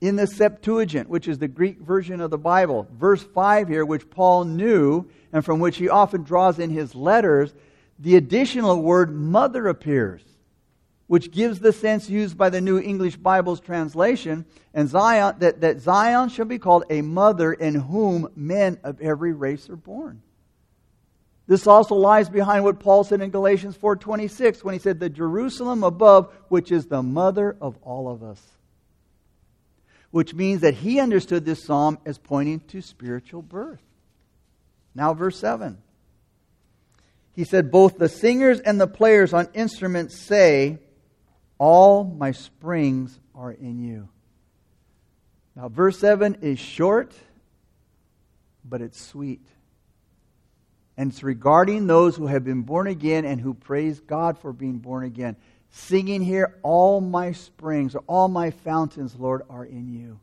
In 0.00 0.16
the 0.16 0.26
Septuagint, 0.26 1.08
which 1.08 1.28
is 1.28 1.38
the 1.38 1.48
Greek 1.48 1.78
version 1.78 2.20
of 2.20 2.30
the 2.30 2.38
Bible, 2.38 2.88
verse 2.92 3.22
5 3.22 3.68
here, 3.68 3.84
which 3.84 4.10
Paul 4.10 4.44
knew 4.44 5.06
and 5.32 5.44
from 5.44 5.60
which 5.60 5.76
he 5.76 5.88
often 5.88 6.22
draws 6.22 6.58
in 6.58 6.70
his 6.70 6.94
letters, 6.94 7.54
the 7.98 8.16
additional 8.16 8.82
word 8.82 9.14
mother 9.14 9.68
appears 9.68 10.22
which 11.06 11.30
gives 11.30 11.60
the 11.60 11.72
sense 11.72 12.08
used 12.08 12.36
by 12.36 12.50
the 12.50 12.60
New 12.60 12.78
English 12.78 13.16
Bible's 13.16 13.60
translation, 13.60 14.44
and 14.72 14.88
Zion, 14.88 15.36
that, 15.38 15.60
that 15.60 15.80
Zion 15.80 16.28
shall 16.28 16.46
be 16.46 16.58
called 16.58 16.84
a 16.88 17.02
mother 17.02 17.52
in 17.52 17.74
whom 17.74 18.28
men 18.34 18.78
of 18.82 19.00
every 19.00 19.32
race 19.32 19.68
are 19.68 19.76
born. 19.76 20.22
This 21.46 21.66
also 21.66 21.94
lies 21.94 22.28
behind 22.28 22.64
what 22.64 22.80
Paul 22.80 23.04
said 23.04 23.20
in 23.20 23.30
Galatians 23.30 23.76
4:26 23.76 24.64
when 24.64 24.72
he 24.72 24.78
said 24.78 24.98
the 24.98 25.10
Jerusalem 25.10 25.84
above 25.84 26.32
which 26.48 26.72
is 26.72 26.86
the 26.86 27.02
mother 27.02 27.56
of 27.60 27.76
all 27.82 28.08
of 28.08 28.22
us. 28.22 28.40
Which 30.10 30.34
means 30.34 30.62
that 30.62 30.74
he 30.74 31.00
understood 31.00 31.44
this 31.44 31.64
psalm 31.64 31.98
as 32.06 32.18
pointing 32.18 32.60
to 32.68 32.80
spiritual 32.80 33.42
birth. 33.42 33.82
Now 34.94 35.12
verse 35.12 35.38
7. 35.38 35.78
He 37.34 37.44
said 37.44 37.70
both 37.70 37.98
the 37.98 38.08
singers 38.08 38.60
and 38.60 38.80
the 38.80 38.86
players 38.86 39.32
on 39.32 39.48
instruments 39.54 40.16
say 40.16 40.78
all 41.58 42.04
my 42.04 42.30
springs 42.30 43.18
are 43.34 43.50
in 43.50 43.80
you. 43.80 44.08
Now, 45.56 45.68
verse 45.68 45.98
7 45.98 46.38
is 46.42 46.58
short, 46.58 47.14
but 48.64 48.80
it's 48.80 49.00
sweet. 49.00 49.46
And 50.96 51.10
it's 51.10 51.22
regarding 51.22 51.86
those 51.86 52.16
who 52.16 52.26
have 52.26 52.44
been 52.44 52.62
born 52.62 52.86
again 52.86 53.24
and 53.24 53.40
who 53.40 53.54
praise 53.54 54.00
God 54.00 54.38
for 54.38 54.52
being 54.52 54.78
born 54.78 55.04
again. 55.04 55.36
Singing 55.70 56.22
here, 56.22 56.56
all 56.62 57.00
my 57.00 57.32
springs, 57.32 57.96
or 57.96 58.04
all 58.06 58.28
my 58.28 58.52
fountains, 58.52 59.16
Lord, 59.18 59.42
are 59.50 59.64
in 59.64 59.92
you. 59.92 60.20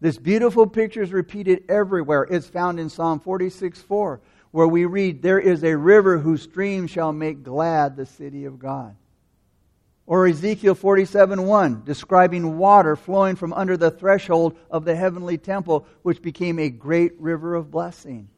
This 0.00 0.18
beautiful 0.18 0.68
picture 0.68 1.02
is 1.02 1.12
repeated 1.12 1.64
everywhere. 1.68 2.22
It's 2.30 2.46
found 2.46 2.78
in 2.78 2.88
Psalm 2.88 3.18
46 3.18 3.80
4, 3.80 4.20
where 4.52 4.68
we 4.68 4.84
read, 4.84 5.20
There 5.20 5.40
is 5.40 5.64
a 5.64 5.76
river 5.76 6.18
whose 6.18 6.42
stream 6.42 6.86
shall 6.86 7.12
make 7.12 7.42
glad 7.42 7.96
the 7.96 8.06
city 8.06 8.44
of 8.44 8.60
God. 8.60 8.94
Or 10.06 10.28
Ezekiel 10.28 10.76
47 10.76 11.42
1, 11.44 11.82
describing 11.84 12.56
water 12.56 12.94
flowing 12.94 13.34
from 13.34 13.52
under 13.52 13.76
the 13.76 13.90
threshold 13.90 14.56
of 14.70 14.84
the 14.84 14.94
heavenly 14.94 15.36
temple, 15.36 15.86
which 16.02 16.22
became 16.22 16.60
a 16.60 16.70
great 16.70 17.20
river 17.20 17.56
of 17.56 17.72
blessing. 17.72 18.28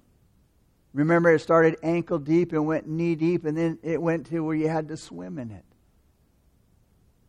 Remember, 0.93 1.31
it 1.31 1.41
started 1.41 1.77
ankle 1.83 2.19
deep 2.19 2.53
and 2.53 2.67
went 2.67 2.89
knee 2.89 3.15
deep, 3.15 3.45
and 3.45 3.57
then 3.57 3.79
it 3.83 4.03
went 4.03 4.27
to 4.27 4.41
where 4.41 4.57
you 4.57 4.69
had 4.69 4.89
to 4.89 4.97
swim 4.97 5.39
in 5.39 5.51
it. 5.51 5.65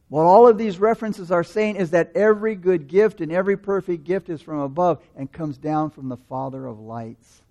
What 0.10 0.24
all 0.24 0.48
of 0.48 0.58
these 0.58 0.78
references 0.78 1.32
are 1.32 1.44
saying 1.44 1.78
is 1.78 1.92
that 1.92 2.12
every 2.16 2.56
good 2.56 2.88
gift 2.88 3.22
and 3.22 3.32
every 3.32 3.56
perfect 3.56 4.04
gift 4.04 4.30
is 4.30 4.42
from 4.42 4.60
above 4.60 5.02
and 5.16 5.32
comes 5.32 5.58
down 5.58 5.90
from 5.92 6.10
the 6.10 6.18
Father 6.18 6.66
of 6.66 6.80
lights. 6.80 7.42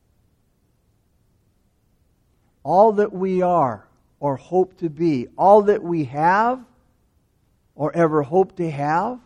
All 2.63 2.93
that 2.93 3.13
we 3.13 3.41
are 3.41 3.87
or 4.19 4.37
hope 4.37 4.77
to 4.79 4.91
be, 4.91 5.29
all 5.39 5.63
that 5.63 5.83
we 5.83 6.05
have 6.05 6.63
or 7.75 7.97
ever 7.97 8.23
hope 8.23 8.57
to 8.57 8.71
have, 8.71 9.19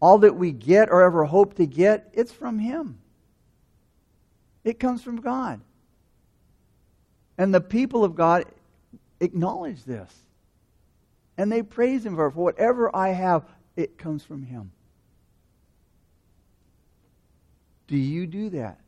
all 0.00 0.18
that 0.18 0.36
we 0.36 0.52
get 0.52 0.90
or 0.90 1.02
ever 1.02 1.24
hope 1.24 1.54
to 1.56 1.66
get, 1.66 2.08
it's 2.14 2.32
from 2.32 2.58
Him. 2.58 2.98
It 4.64 4.80
comes 4.80 5.02
from 5.02 5.20
God. 5.20 5.60
And 7.36 7.54
the 7.54 7.60
people 7.60 8.04
of 8.04 8.14
God 8.14 8.46
acknowledge 9.20 9.84
this. 9.84 10.10
And 11.36 11.50
they 11.50 11.62
praise 11.62 12.06
Him 12.06 12.16
for, 12.16 12.30
for 12.30 12.44
whatever 12.44 12.94
I 12.94 13.08
have, 13.08 13.44
it 13.76 13.98
comes 13.98 14.24
from 14.24 14.42
Him. 14.42 14.70
Do 17.88 17.96
you 17.96 18.26
do 18.26 18.50
that? 18.50 18.78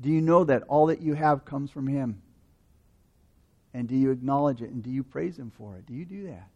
Do 0.00 0.10
you 0.10 0.20
know 0.20 0.44
that 0.44 0.64
all 0.68 0.86
that 0.86 1.00
you 1.00 1.14
have 1.14 1.44
comes 1.44 1.70
from 1.70 1.86
Him? 1.86 2.20
And 3.72 3.88
do 3.88 3.96
you 3.96 4.10
acknowledge 4.10 4.60
it? 4.60 4.70
And 4.70 4.82
do 4.82 4.90
you 4.90 5.02
praise 5.02 5.38
Him 5.38 5.52
for 5.56 5.76
it? 5.76 5.86
Do 5.86 5.94
you 5.94 6.04
do 6.04 6.26
that? 6.26 6.48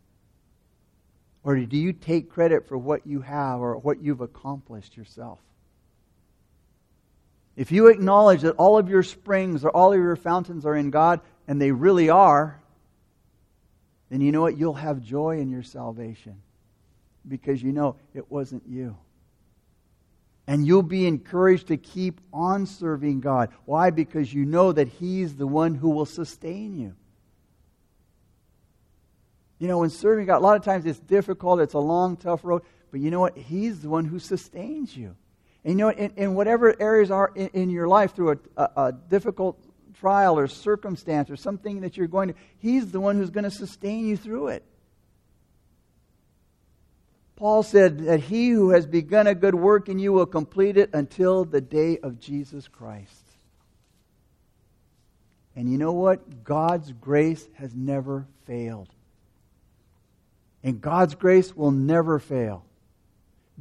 Or 1.44 1.56
do 1.56 1.76
you 1.76 1.92
take 1.92 2.30
credit 2.30 2.68
for 2.68 2.78
what 2.78 3.06
you 3.06 3.20
have 3.20 3.60
or 3.60 3.76
what 3.76 4.02
you've 4.02 4.20
accomplished 4.20 4.96
yourself? 4.96 5.40
If 7.56 7.70
you 7.70 7.88
acknowledge 7.88 8.42
that 8.42 8.56
all 8.56 8.78
of 8.78 8.88
your 8.88 9.02
springs 9.02 9.64
or 9.64 9.70
all 9.70 9.92
of 9.92 9.98
your 9.98 10.16
fountains 10.16 10.64
are 10.64 10.74
in 10.74 10.90
God, 10.90 11.20
and 11.46 11.60
they 11.60 11.70
really 11.70 12.08
are, 12.08 12.60
then 14.10 14.20
you 14.20 14.32
know 14.32 14.40
what? 14.40 14.56
You'll 14.56 14.74
have 14.74 15.00
joy 15.00 15.38
in 15.38 15.50
your 15.50 15.62
salvation 15.62 16.40
because 17.26 17.62
you 17.62 17.72
know 17.72 17.96
it 18.14 18.30
wasn't 18.30 18.62
you. 18.66 18.96
And 20.46 20.66
you'll 20.66 20.82
be 20.82 21.06
encouraged 21.06 21.68
to 21.68 21.76
keep 21.76 22.20
on 22.32 22.66
serving 22.66 23.20
God. 23.20 23.50
Why? 23.64 23.90
Because 23.90 24.32
you 24.32 24.44
know 24.44 24.72
that 24.72 24.88
He's 24.88 25.36
the 25.36 25.46
one 25.46 25.74
who 25.74 25.90
will 25.90 26.06
sustain 26.06 26.76
you. 26.78 26.94
You 29.58 29.68
know, 29.68 29.78
when 29.78 29.90
serving 29.90 30.26
God, 30.26 30.38
a 30.38 30.40
lot 30.40 30.56
of 30.56 30.64
times 30.64 30.84
it's 30.86 30.98
difficult, 30.98 31.60
it's 31.60 31.74
a 31.74 31.78
long, 31.78 32.16
tough 32.16 32.44
road, 32.44 32.62
but 32.90 33.00
you 33.00 33.10
know 33.10 33.20
what? 33.20 33.36
He's 33.36 33.80
the 33.80 33.88
one 33.88 34.04
who 34.04 34.18
sustains 34.18 34.96
you. 34.96 35.14
And 35.64 35.72
you 35.72 35.76
know, 35.76 35.90
in, 35.90 36.12
in 36.16 36.34
whatever 36.34 36.74
areas 36.80 37.10
are 37.10 37.30
in, 37.34 37.48
in 37.48 37.70
your 37.70 37.88
life 37.88 38.14
through 38.14 38.32
a, 38.32 38.36
a, 38.56 38.70
a 38.76 38.92
difficult 38.92 39.58
trial 39.94 40.38
or 40.38 40.48
circumstance 40.48 41.30
or 41.30 41.36
something 41.36 41.82
that 41.82 41.96
you're 41.96 42.08
going 42.08 42.28
to, 42.28 42.34
He's 42.58 42.90
the 42.90 43.00
one 43.00 43.16
who's 43.16 43.30
going 43.30 43.44
to 43.44 43.50
sustain 43.50 44.06
you 44.06 44.16
through 44.16 44.48
it. 44.48 44.64
Paul 47.36 47.62
said 47.62 47.98
that 48.00 48.20
he 48.20 48.50
who 48.50 48.70
has 48.70 48.86
begun 48.86 49.26
a 49.26 49.34
good 49.34 49.56
work 49.56 49.88
in 49.88 49.98
you 49.98 50.12
will 50.12 50.26
complete 50.26 50.76
it 50.76 50.90
until 50.92 51.44
the 51.44 51.60
day 51.60 51.98
of 51.98 52.20
Jesus 52.20 52.68
Christ. 52.68 53.24
And 55.56 55.68
you 55.68 55.76
know 55.76 55.92
what? 55.92 56.44
God's 56.44 56.92
grace 56.92 57.44
has 57.54 57.74
never 57.74 58.28
failed. 58.46 58.88
And 60.62 60.80
God's 60.80 61.16
grace 61.16 61.56
will 61.56 61.72
never 61.72 62.20
fail 62.20 62.64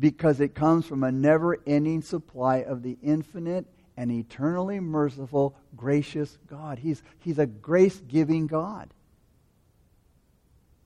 because 0.02 0.42
it 0.42 0.56
comes 0.56 0.88
from 0.88 1.04
a 1.04 1.12
never 1.12 1.60
ending 1.68 2.02
supply 2.02 2.58
of 2.58 2.82
the 2.82 2.98
infinite 3.04 3.68
and 3.96 4.12
eternally 4.12 4.80
merciful, 4.80 5.56
gracious 5.76 6.40
God. 6.48 6.80
He's, 6.80 7.04
he's 7.20 7.38
a 7.38 7.46
grace 7.46 8.02
giving 8.08 8.48
God. 8.48 8.92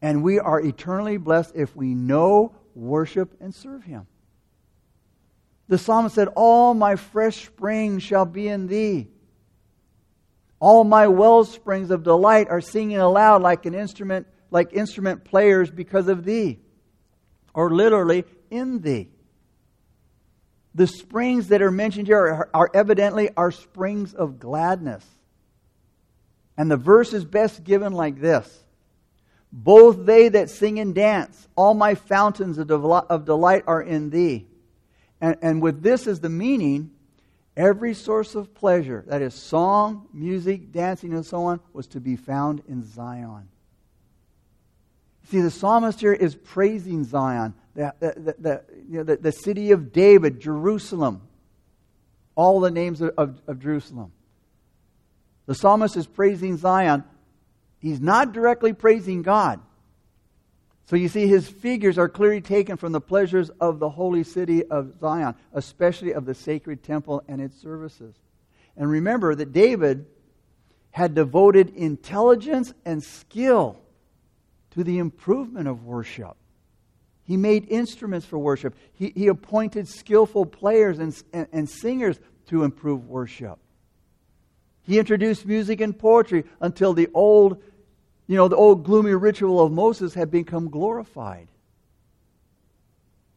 And 0.02 0.22
we 0.22 0.38
are 0.38 0.60
eternally 0.60 1.16
blessed 1.16 1.54
if 1.56 1.74
we 1.78 1.96
know, 1.96 2.54
worship, 2.76 3.34
and 3.40 3.56
serve 3.56 3.86
Him. 3.86 4.06
The 5.70 5.78
psalmist 5.78 6.14
said, 6.14 6.28
All 6.36 6.74
my 6.74 6.98
fresh 6.98 7.46
springs 7.46 8.04
shall 8.04 8.26
be 8.26 8.50
in 8.50 8.68
thee. 8.68 9.08
All 10.60 10.84
my 10.84 11.08
well 11.08 11.46
springs 11.46 11.90
of 11.90 12.04
delight 12.04 12.50
are 12.50 12.62
singing 12.62 12.98
aloud 12.98 13.42
like 13.42 13.66
an 13.66 13.74
instrument 13.74 14.28
like 14.52 14.74
instrument 14.74 15.24
players 15.24 15.72
because 15.72 16.08
of 16.10 16.26
thee, 16.26 16.60
or 17.54 17.72
literally 17.72 18.26
in 18.50 18.82
thee. 18.82 19.10
The 20.74 20.88
springs 20.88 21.48
that 21.48 21.62
are 21.62 21.72
mentioned 21.72 22.08
here 22.08 22.20
are, 22.20 22.50
are 22.54 22.70
evidently 22.74 23.30
our 23.38 23.52
springs 23.52 24.14
of 24.14 24.40
gladness. 24.40 25.06
And 26.58 26.70
the 26.70 26.78
verse 26.78 27.14
is 27.14 27.26
best 27.26 27.64
given 27.64 27.94
like 27.94 28.20
this 28.20 28.64
Both 29.52 30.06
they 30.06 30.30
that 30.30 30.50
sing 30.50 30.80
and 30.80 30.94
dance, 30.94 31.48
all 31.56 31.74
my 31.74 31.96
fountains 31.96 32.58
of 32.58 33.26
delight 33.26 33.64
are 33.68 33.82
in 33.82 34.10
thee. 34.10 34.48
And, 35.22 35.38
and 35.42 35.62
with 35.62 35.82
this 35.82 36.08
is 36.08 36.20
the 36.20 36.30
meaning, 36.30 36.92
every 37.56 37.94
source 37.94 38.36
of 38.36 38.54
pleasure, 38.54 39.06
that 39.08 39.22
is 39.22 39.34
song, 39.34 40.08
music, 40.14 40.72
dancing, 40.72 41.14
and 41.14 41.26
so 41.26 41.46
on, 41.46 41.62
was 41.74 41.88
to 41.88 42.02
be 42.02 42.16
found 42.16 42.62
in 42.68 42.84
Zion. 42.84 43.48
See, 45.30 45.42
the 45.42 45.52
psalmist 45.52 46.00
here 46.00 46.14
is 46.14 46.36
praising 46.36 47.04
Zion, 47.04 47.54
the, 47.76 47.94
the, 48.00 48.36
the, 48.40 48.64
you 48.90 48.98
know, 48.98 49.04
the, 49.04 49.18
the 49.18 49.32
city 49.32 49.72
of 49.72 49.92
David, 49.92 50.40
Jerusalem, 50.40 51.22
all 52.36 52.60
the 52.60 52.72
names 52.72 53.02
of, 53.02 53.14
of, 53.18 53.42
of 53.48 53.60
Jerusalem. 53.60 54.12
The 55.46 55.56
psalmist 55.56 55.96
is 55.96 56.08
praising 56.08 56.58
Zion. 56.58 57.04
He's 57.80 58.00
not 58.00 58.32
directly 58.32 58.74
praising 58.74 59.22
God. 59.22 59.60
So 60.88 60.96
you 60.96 61.08
see, 61.08 61.28
his 61.28 61.48
figures 61.48 61.98
are 61.98 62.10
clearly 62.10 62.42
taken 62.42 62.78
from 62.78 62.92
the 62.92 63.02
pleasures 63.02 63.50
of 63.60 63.80
the 63.80 63.90
holy 63.90 64.24
city 64.24 64.64
of 64.64 65.00
Zion, 65.00 65.36
especially 65.54 66.14
of 66.14 66.26
the 66.26 66.34
sacred 66.34 66.84
temple 66.84 67.24
and 67.28 67.42
its 67.42 67.60
services. 67.60 68.16
And 68.78 68.90
remember 68.90 69.36
that 69.36 69.52
David 69.52 70.06
had 70.92 71.16
devoted 71.16 71.76
intelligence 71.76 72.74
and 72.86 73.04
skill 73.04 73.78
to 74.72 74.84
the 74.84 75.00
improvement 75.00 75.68
of 75.68 75.84
worship. 75.84 76.38
He 77.26 77.38
made 77.38 77.68
instruments 77.70 78.26
for 78.26 78.38
worship. 78.38 78.76
He, 78.94 79.12
he 79.16 79.28
appointed 79.28 79.88
skillful 79.88 80.46
players 80.46 81.00
and, 81.00 81.22
and, 81.34 81.48
and 81.52 81.70
singers 81.70 82.20
to 82.48 82.64
improve 82.64 83.08
worship. 83.08 83.58
He 84.84 85.00
introduced 85.00 85.46
music 85.46 85.82
and 85.82 85.98
poetry 85.98 86.46
until 86.62 86.94
the 86.94 87.10
old, 87.14 87.62
you 88.28 88.38
know, 88.38 88.48
the 88.48 88.56
old 88.56 88.84
gloomy 88.84 89.16
ritual 89.16 89.60
of 89.60 89.72
Moses 89.72 90.14
had 90.14 90.30
become 90.30 90.70
glorified. 90.70 91.48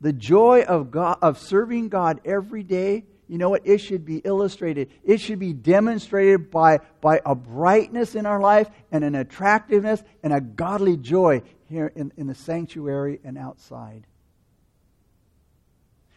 The 0.03 0.12
joy 0.12 0.62
of 0.62 0.90
God 0.90 1.18
of 1.22 1.38
serving 1.38 1.88
God 1.88 2.20
every 2.24 2.62
day, 2.62 3.05
you 3.28 3.36
know 3.36 3.50
what? 3.50 3.66
It 3.66 3.78
should 3.78 4.06
be 4.06 4.18
illustrated. 4.18 4.88
It 5.04 5.20
should 5.20 5.38
be 5.38 5.52
demonstrated 5.52 6.50
by, 6.50 6.80
by 7.02 7.20
a 7.26 7.34
brightness 7.34 8.14
in 8.14 8.24
our 8.24 8.40
life 8.40 8.68
and 8.90 9.04
an 9.04 9.14
attractiveness 9.14 10.02
and 10.22 10.32
a 10.32 10.40
godly 10.40 10.96
joy 10.96 11.42
here 11.66 11.92
in, 11.94 12.10
in 12.16 12.26
the 12.26 12.34
sanctuary 12.34 13.20
and 13.22 13.36
outside. 13.36 14.06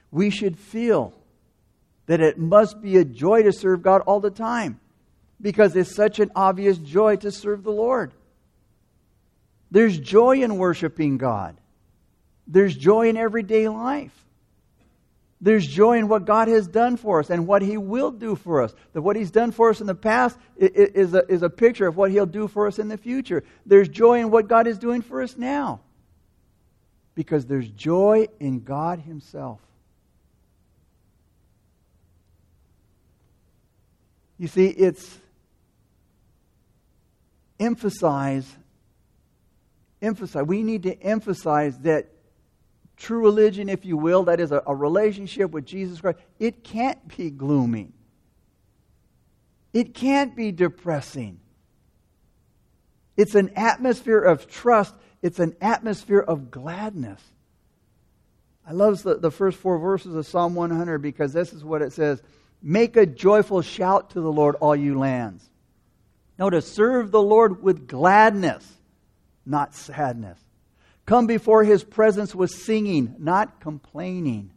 We 0.10 0.30
should 0.30 0.58
feel 0.58 1.14
that 2.06 2.22
it 2.22 2.38
must 2.38 2.82
be 2.82 2.98
a 2.98 3.06
joy 3.06 3.44
to 3.44 3.52
serve 3.52 3.82
God 3.82 4.02
all 4.02 4.22
the 4.22 4.32
time 4.32 4.80
because 5.40 5.76
it's 5.76 5.94
such 5.94 6.20
an 6.20 6.32
obvious 6.34 6.78
joy 6.78 7.18
to 7.18 7.32
serve 7.32 7.64
the 7.64 7.72
Lord. 7.72 8.14
There's 9.70 9.98
joy 9.98 10.44
in 10.44 10.58
worshiping 10.58 11.18
God. 11.18 11.58
There's 12.48 12.76
joy 12.76 13.10
in 13.10 13.18
everyday 13.18 13.68
life. 13.68 14.14
There's 15.44 15.66
joy 15.66 15.98
in 15.98 16.08
what 16.08 16.26
God 16.26 16.48
has 16.48 16.68
done 16.68 16.98
for 16.98 17.20
us 17.20 17.32
and 17.32 17.48
what 17.48 17.64
He 17.64 17.76
will 17.76 18.12
do 18.12 18.36
for 18.36 18.62
us. 18.62 18.76
That 18.94 19.02
what 19.02 19.16
He's 19.16 19.32
done 19.32 19.52
for 19.52 19.72
us 19.72 19.82
in 19.82 19.88
the 19.88 19.96
past 19.96 20.38
is 20.56 21.16
a, 21.16 21.26
is 21.28 21.42
a 21.42 21.50
picture 21.50 21.88
of 21.88 21.98
what 21.98 22.12
He'll 22.12 22.28
do 22.28 22.48
for 22.48 22.68
us 22.68 22.78
in 22.78 22.90
the 22.90 22.98
future. 22.98 23.44
There's 23.66 23.90
joy 23.90 24.20
in 24.20 24.30
what 24.30 24.48
God 24.48 24.68
is 24.68 24.78
doing 24.78 25.02
for 25.02 25.22
us 25.24 25.36
now. 25.36 25.82
Because 27.16 27.48
there's 27.48 27.68
joy 27.70 28.28
in 28.40 28.64
God 28.64 29.00
Himself. 29.00 29.60
You 34.38 34.48
see, 34.48 34.68
it's 34.68 35.20
emphasize, 37.60 38.48
emphasize. 40.02 40.46
We 40.46 40.62
need 40.62 40.84
to 40.84 41.00
emphasize 41.02 41.78
that 41.80 42.11
true 43.02 43.20
religion, 43.20 43.68
if 43.68 43.84
you 43.84 43.98
will, 43.98 44.24
that 44.24 44.40
is 44.40 44.52
a, 44.52 44.62
a 44.66 44.76
relationship 44.76 45.52
with 45.52 45.66
Jesus 45.66 46.00
Christ, 46.00 46.20
it 46.40 46.64
can't 46.64 47.16
be 47.18 47.30
gloomy. 47.30 47.90
It 49.74 49.94
can't 49.94 50.36
be 50.36 50.52
depressing. 50.52 51.40
It's 53.18 53.36
an 53.36 53.52
atmosphere 53.56 54.20
of 54.20 54.48
trust. 54.48 54.94
It's 55.22 55.40
an 55.40 55.56
atmosphere 55.62 56.20
of 56.20 56.52
gladness. 56.52 57.22
I 58.68 58.74
love 58.74 59.02
the, 59.04 59.16
the 59.16 59.32
first 59.32 59.58
four 59.58 59.80
verses 59.80 60.16
of 60.16 60.26
Psalm 60.28 60.56
100 60.56 61.00
because 61.00 61.34
this 61.34 61.54
is 61.54 61.64
what 61.64 61.82
it 61.82 61.94
says 61.94 62.22
Make 62.62 62.96
a 62.96 63.08
joyful 63.08 63.64
shout 63.64 64.12
to 64.12 64.22
the 64.22 64.32
Lord, 64.32 64.56
all 64.56 64.76
you 64.76 65.00
lands. 65.00 65.50
No, 66.38 66.50
to 66.50 66.62
serve 66.62 67.12
the 67.12 67.22
Lord 67.22 67.64
with 67.64 67.88
gladness, 67.88 68.68
not 69.46 69.74
sadness. 69.74 70.40
Come 71.06 71.28
before 71.28 71.64
his 71.64 71.84
presence 71.84 72.34
with 72.34 72.52
singing, 72.52 73.16
not 73.18 73.60
complaining. 73.60 74.52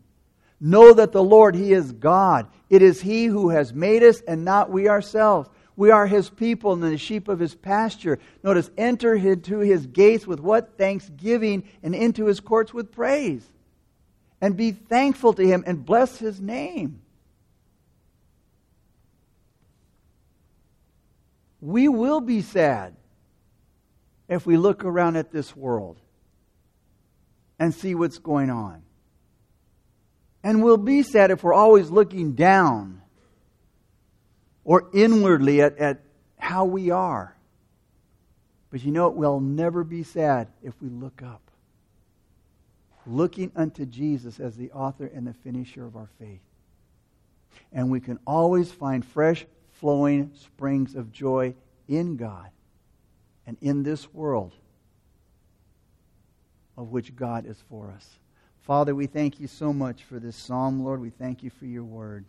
Know 0.60 0.92
that 0.94 1.12
the 1.12 1.22
Lord, 1.22 1.54
he 1.54 1.72
is 1.72 1.92
God. 1.92 2.46
It 2.70 2.82
is 2.82 3.00
he 3.00 3.26
who 3.26 3.50
has 3.50 3.74
made 3.74 4.02
us 4.02 4.20
and 4.22 4.44
not 4.44 4.70
we 4.70 4.88
ourselves. 4.88 5.48
We 5.76 5.90
are 5.90 6.06
his 6.06 6.30
people 6.30 6.72
and 6.72 6.82
the 6.82 6.96
sheep 6.96 7.28
of 7.28 7.40
his 7.40 7.54
pasture. 7.54 8.18
Notice, 8.42 8.70
enter 8.78 9.14
into 9.14 9.58
his 9.58 9.86
gates 9.86 10.26
with 10.26 10.40
what? 10.40 10.78
Thanksgiving 10.78 11.68
and 11.82 11.94
into 11.94 12.26
his 12.26 12.40
courts 12.40 12.72
with 12.72 12.92
praise. 12.92 13.44
And 14.40 14.56
be 14.56 14.72
thankful 14.72 15.32
to 15.34 15.44
him 15.44 15.64
and 15.66 15.84
bless 15.84 16.18
his 16.18 16.40
name. 16.40 17.00
We 21.60 21.88
will 21.88 22.20
be 22.20 22.42
sad 22.42 22.94
if 24.28 24.46
we 24.46 24.56
look 24.56 24.84
around 24.84 25.16
at 25.16 25.32
this 25.32 25.56
world 25.56 25.98
and 27.64 27.74
see 27.74 27.94
what's 27.94 28.18
going 28.18 28.50
on. 28.50 28.82
And 30.42 30.62
we'll 30.62 30.76
be 30.76 31.02
sad 31.02 31.30
if 31.30 31.42
we're 31.42 31.54
always 31.54 31.90
looking 31.90 32.34
down 32.34 33.00
or 34.64 34.90
inwardly 34.92 35.62
at, 35.62 35.78
at 35.78 36.02
how 36.38 36.66
we 36.66 36.90
are. 36.90 37.34
But 38.70 38.84
you 38.84 38.92
know, 38.92 39.08
we'll 39.08 39.40
never 39.40 39.82
be 39.82 40.02
sad 40.02 40.48
if 40.62 40.74
we 40.82 40.90
look 40.90 41.22
up. 41.22 41.40
Looking 43.06 43.50
unto 43.56 43.86
Jesus 43.86 44.40
as 44.40 44.56
the 44.56 44.70
author 44.72 45.06
and 45.06 45.26
the 45.26 45.34
finisher 45.34 45.86
of 45.86 45.96
our 45.96 46.10
faith. 46.18 46.42
And 47.72 47.90
we 47.90 48.00
can 48.00 48.18
always 48.26 48.70
find 48.70 49.04
fresh 49.04 49.46
flowing 49.72 50.32
springs 50.34 50.94
of 50.94 51.12
joy 51.12 51.54
in 51.88 52.16
God 52.16 52.50
and 53.46 53.56
in 53.62 53.82
this 53.82 54.12
world 54.12 54.52
of 56.76 56.90
which 56.90 57.14
God 57.14 57.46
is 57.46 57.62
for 57.68 57.90
us. 57.90 58.08
Father, 58.62 58.94
we 58.94 59.06
thank 59.06 59.40
you 59.40 59.46
so 59.46 59.72
much 59.72 60.04
for 60.04 60.18
this 60.18 60.36
psalm, 60.36 60.82
Lord. 60.82 61.00
We 61.00 61.10
thank 61.10 61.42
you 61.42 61.50
for 61.50 61.66
your 61.66 61.84
word. 61.84 62.24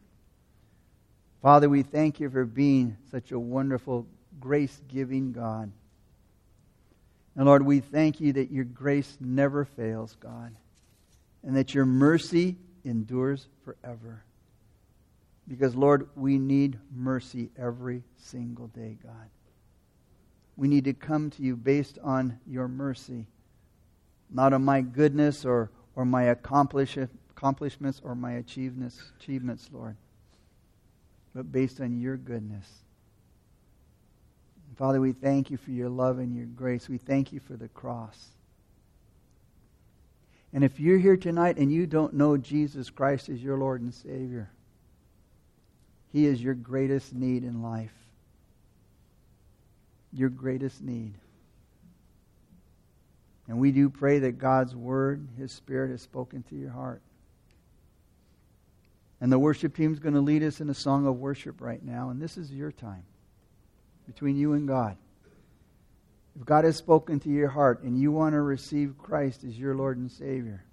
Father, 1.41 1.69
we 1.69 1.83
thank 1.83 2.19
you 2.19 2.29
for 2.29 2.43
being 2.43 2.97
such 3.11 3.31
a 3.31 3.39
wonderful, 3.39 4.07
grace 4.39 4.81
giving 4.87 5.31
God. 5.31 5.71
And 7.35 7.45
Lord, 7.45 7.65
we 7.65 7.79
thank 7.79 8.19
you 8.19 8.33
that 8.33 8.51
your 8.51 8.63
grace 8.63 9.17
never 9.19 9.65
fails, 9.65 10.15
God, 10.19 10.55
and 11.43 11.55
that 11.55 11.73
your 11.73 11.85
mercy 11.85 12.55
endures 12.83 13.47
forever. 13.63 14.23
Because, 15.47 15.75
Lord, 15.75 16.09
we 16.15 16.37
need 16.37 16.79
mercy 16.93 17.49
every 17.57 18.03
single 18.17 18.67
day, 18.67 18.97
God. 19.03 19.29
We 20.57 20.67
need 20.67 20.85
to 20.85 20.93
come 20.93 21.29
to 21.31 21.43
you 21.43 21.55
based 21.55 21.99
on 22.01 22.39
your 22.47 22.67
mercy, 22.67 23.27
not 24.35 24.51
on 24.51 24.65
my 24.65 24.81
goodness 24.81 25.45
or, 25.45 25.71
or 25.95 26.03
my 26.03 26.23
accomplish, 26.23 26.97
accomplishments 27.31 28.01
or 28.03 28.15
my 28.15 28.33
achievements, 28.33 29.01
achievements, 29.17 29.69
Lord, 29.71 29.95
but 31.33 31.51
based 31.53 31.79
on 31.79 32.01
your 32.01 32.17
goodness. 32.17 32.69
Father, 34.75 34.99
we 34.99 35.13
thank 35.13 35.49
you 35.49 35.55
for 35.55 35.71
your 35.71 35.87
love 35.87 36.19
and 36.19 36.35
your 36.35 36.47
grace. 36.47 36.89
We 36.89 36.97
thank 36.97 37.31
you 37.31 37.39
for 37.39 37.55
the 37.55 37.69
cross. 37.69 38.27
And 40.51 40.65
if 40.65 40.81
you're 40.81 40.97
here 40.97 41.15
tonight 41.15 41.55
and 41.55 41.71
you 41.71 41.87
don't 41.87 42.13
know 42.13 42.35
Jesus 42.35 42.89
Christ 42.89 43.29
as 43.29 43.41
your 43.41 43.57
Lord 43.57 43.81
and 43.81 43.93
Savior, 43.93 44.49
he 46.11 46.25
is 46.25 46.43
your 46.43 46.55
greatest 46.55 47.13
need 47.13 47.45
in 47.45 47.61
life. 47.61 47.93
Your 50.11 50.29
greatest 50.29 50.81
need. 50.81 51.13
And 53.47 53.59
we 53.59 53.71
do 53.71 53.89
pray 53.89 54.19
that 54.19 54.39
God's 54.39 54.75
Word, 54.75 55.27
His 55.37 55.51
Spirit, 55.51 55.91
has 55.91 56.01
spoken 56.01 56.43
to 56.49 56.55
your 56.55 56.71
heart. 56.71 57.01
And 59.21 59.31
the 59.31 59.39
worship 59.39 59.75
team 59.75 59.93
is 59.93 59.99
going 59.99 60.15
to 60.15 60.21
lead 60.21 60.43
us 60.43 60.61
in 60.61 60.69
a 60.69 60.73
song 60.73 61.07
of 61.07 61.17
worship 61.17 61.61
right 61.61 61.83
now. 61.83 62.09
And 62.09 62.21
this 62.21 62.37
is 62.37 62.51
your 62.51 62.71
time 62.71 63.03
between 64.07 64.35
you 64.35 64.53
and 64.53 64.67
God. 64.67 64.97
If 66.37 66.45
God 66.45 66.65
has 66.65 66.75
spoken 66.75 67.19
to 67.21 67.29
your 67.29 67.47
heart 67.47 67.83
and 67.83 67.97
you 67.97 68.11
want 68.11 68.33
to 68.33 68.41
receive 68.41 68.97
Christ 68.97 69.43
as 69.43 69.57
your 69.57 69.73
Lord 69.73 69.97
and 69.97 70.11
Savior, 70.11 70.65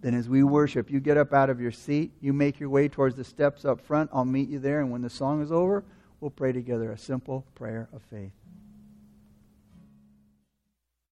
then 0.00 0.14
as 0.14 0.28
we 0.28 0.44
worship, 0.44 0.90
you 0.90 1.00
get 1.00 1.16
up 1.16 1.32
out 1.32 1.50
of 1.50 1.60
your 1.60 1.72
seat, 1.72 2.12
you 2.20 2.32
make 2.32 2.60
your 2.60 2.68
way 2.68 2.88
towards 2.88 3.16
the 3.16 3.24
steps 3.24 3.64
up 3.64 3.80
front. 3.80 4.10
I'll 4.12 4.24
meet 4.24 4.48
you 4.48 4.60
there, 4.60 4.80
and 4.80 4.92
when 4.92 5.02
the 5.02 5.10
song 5.10 5.42
is 5.42 5.50
over, 5.50 5.84
we'll 6.20 6.30
pray 6.30 6.52
together 6.52 6.92
a 6.92 6.98
simple 6.98 7.44
prayer 7.56 7.88
of 7.92 8.02
faith. 8.02 8.30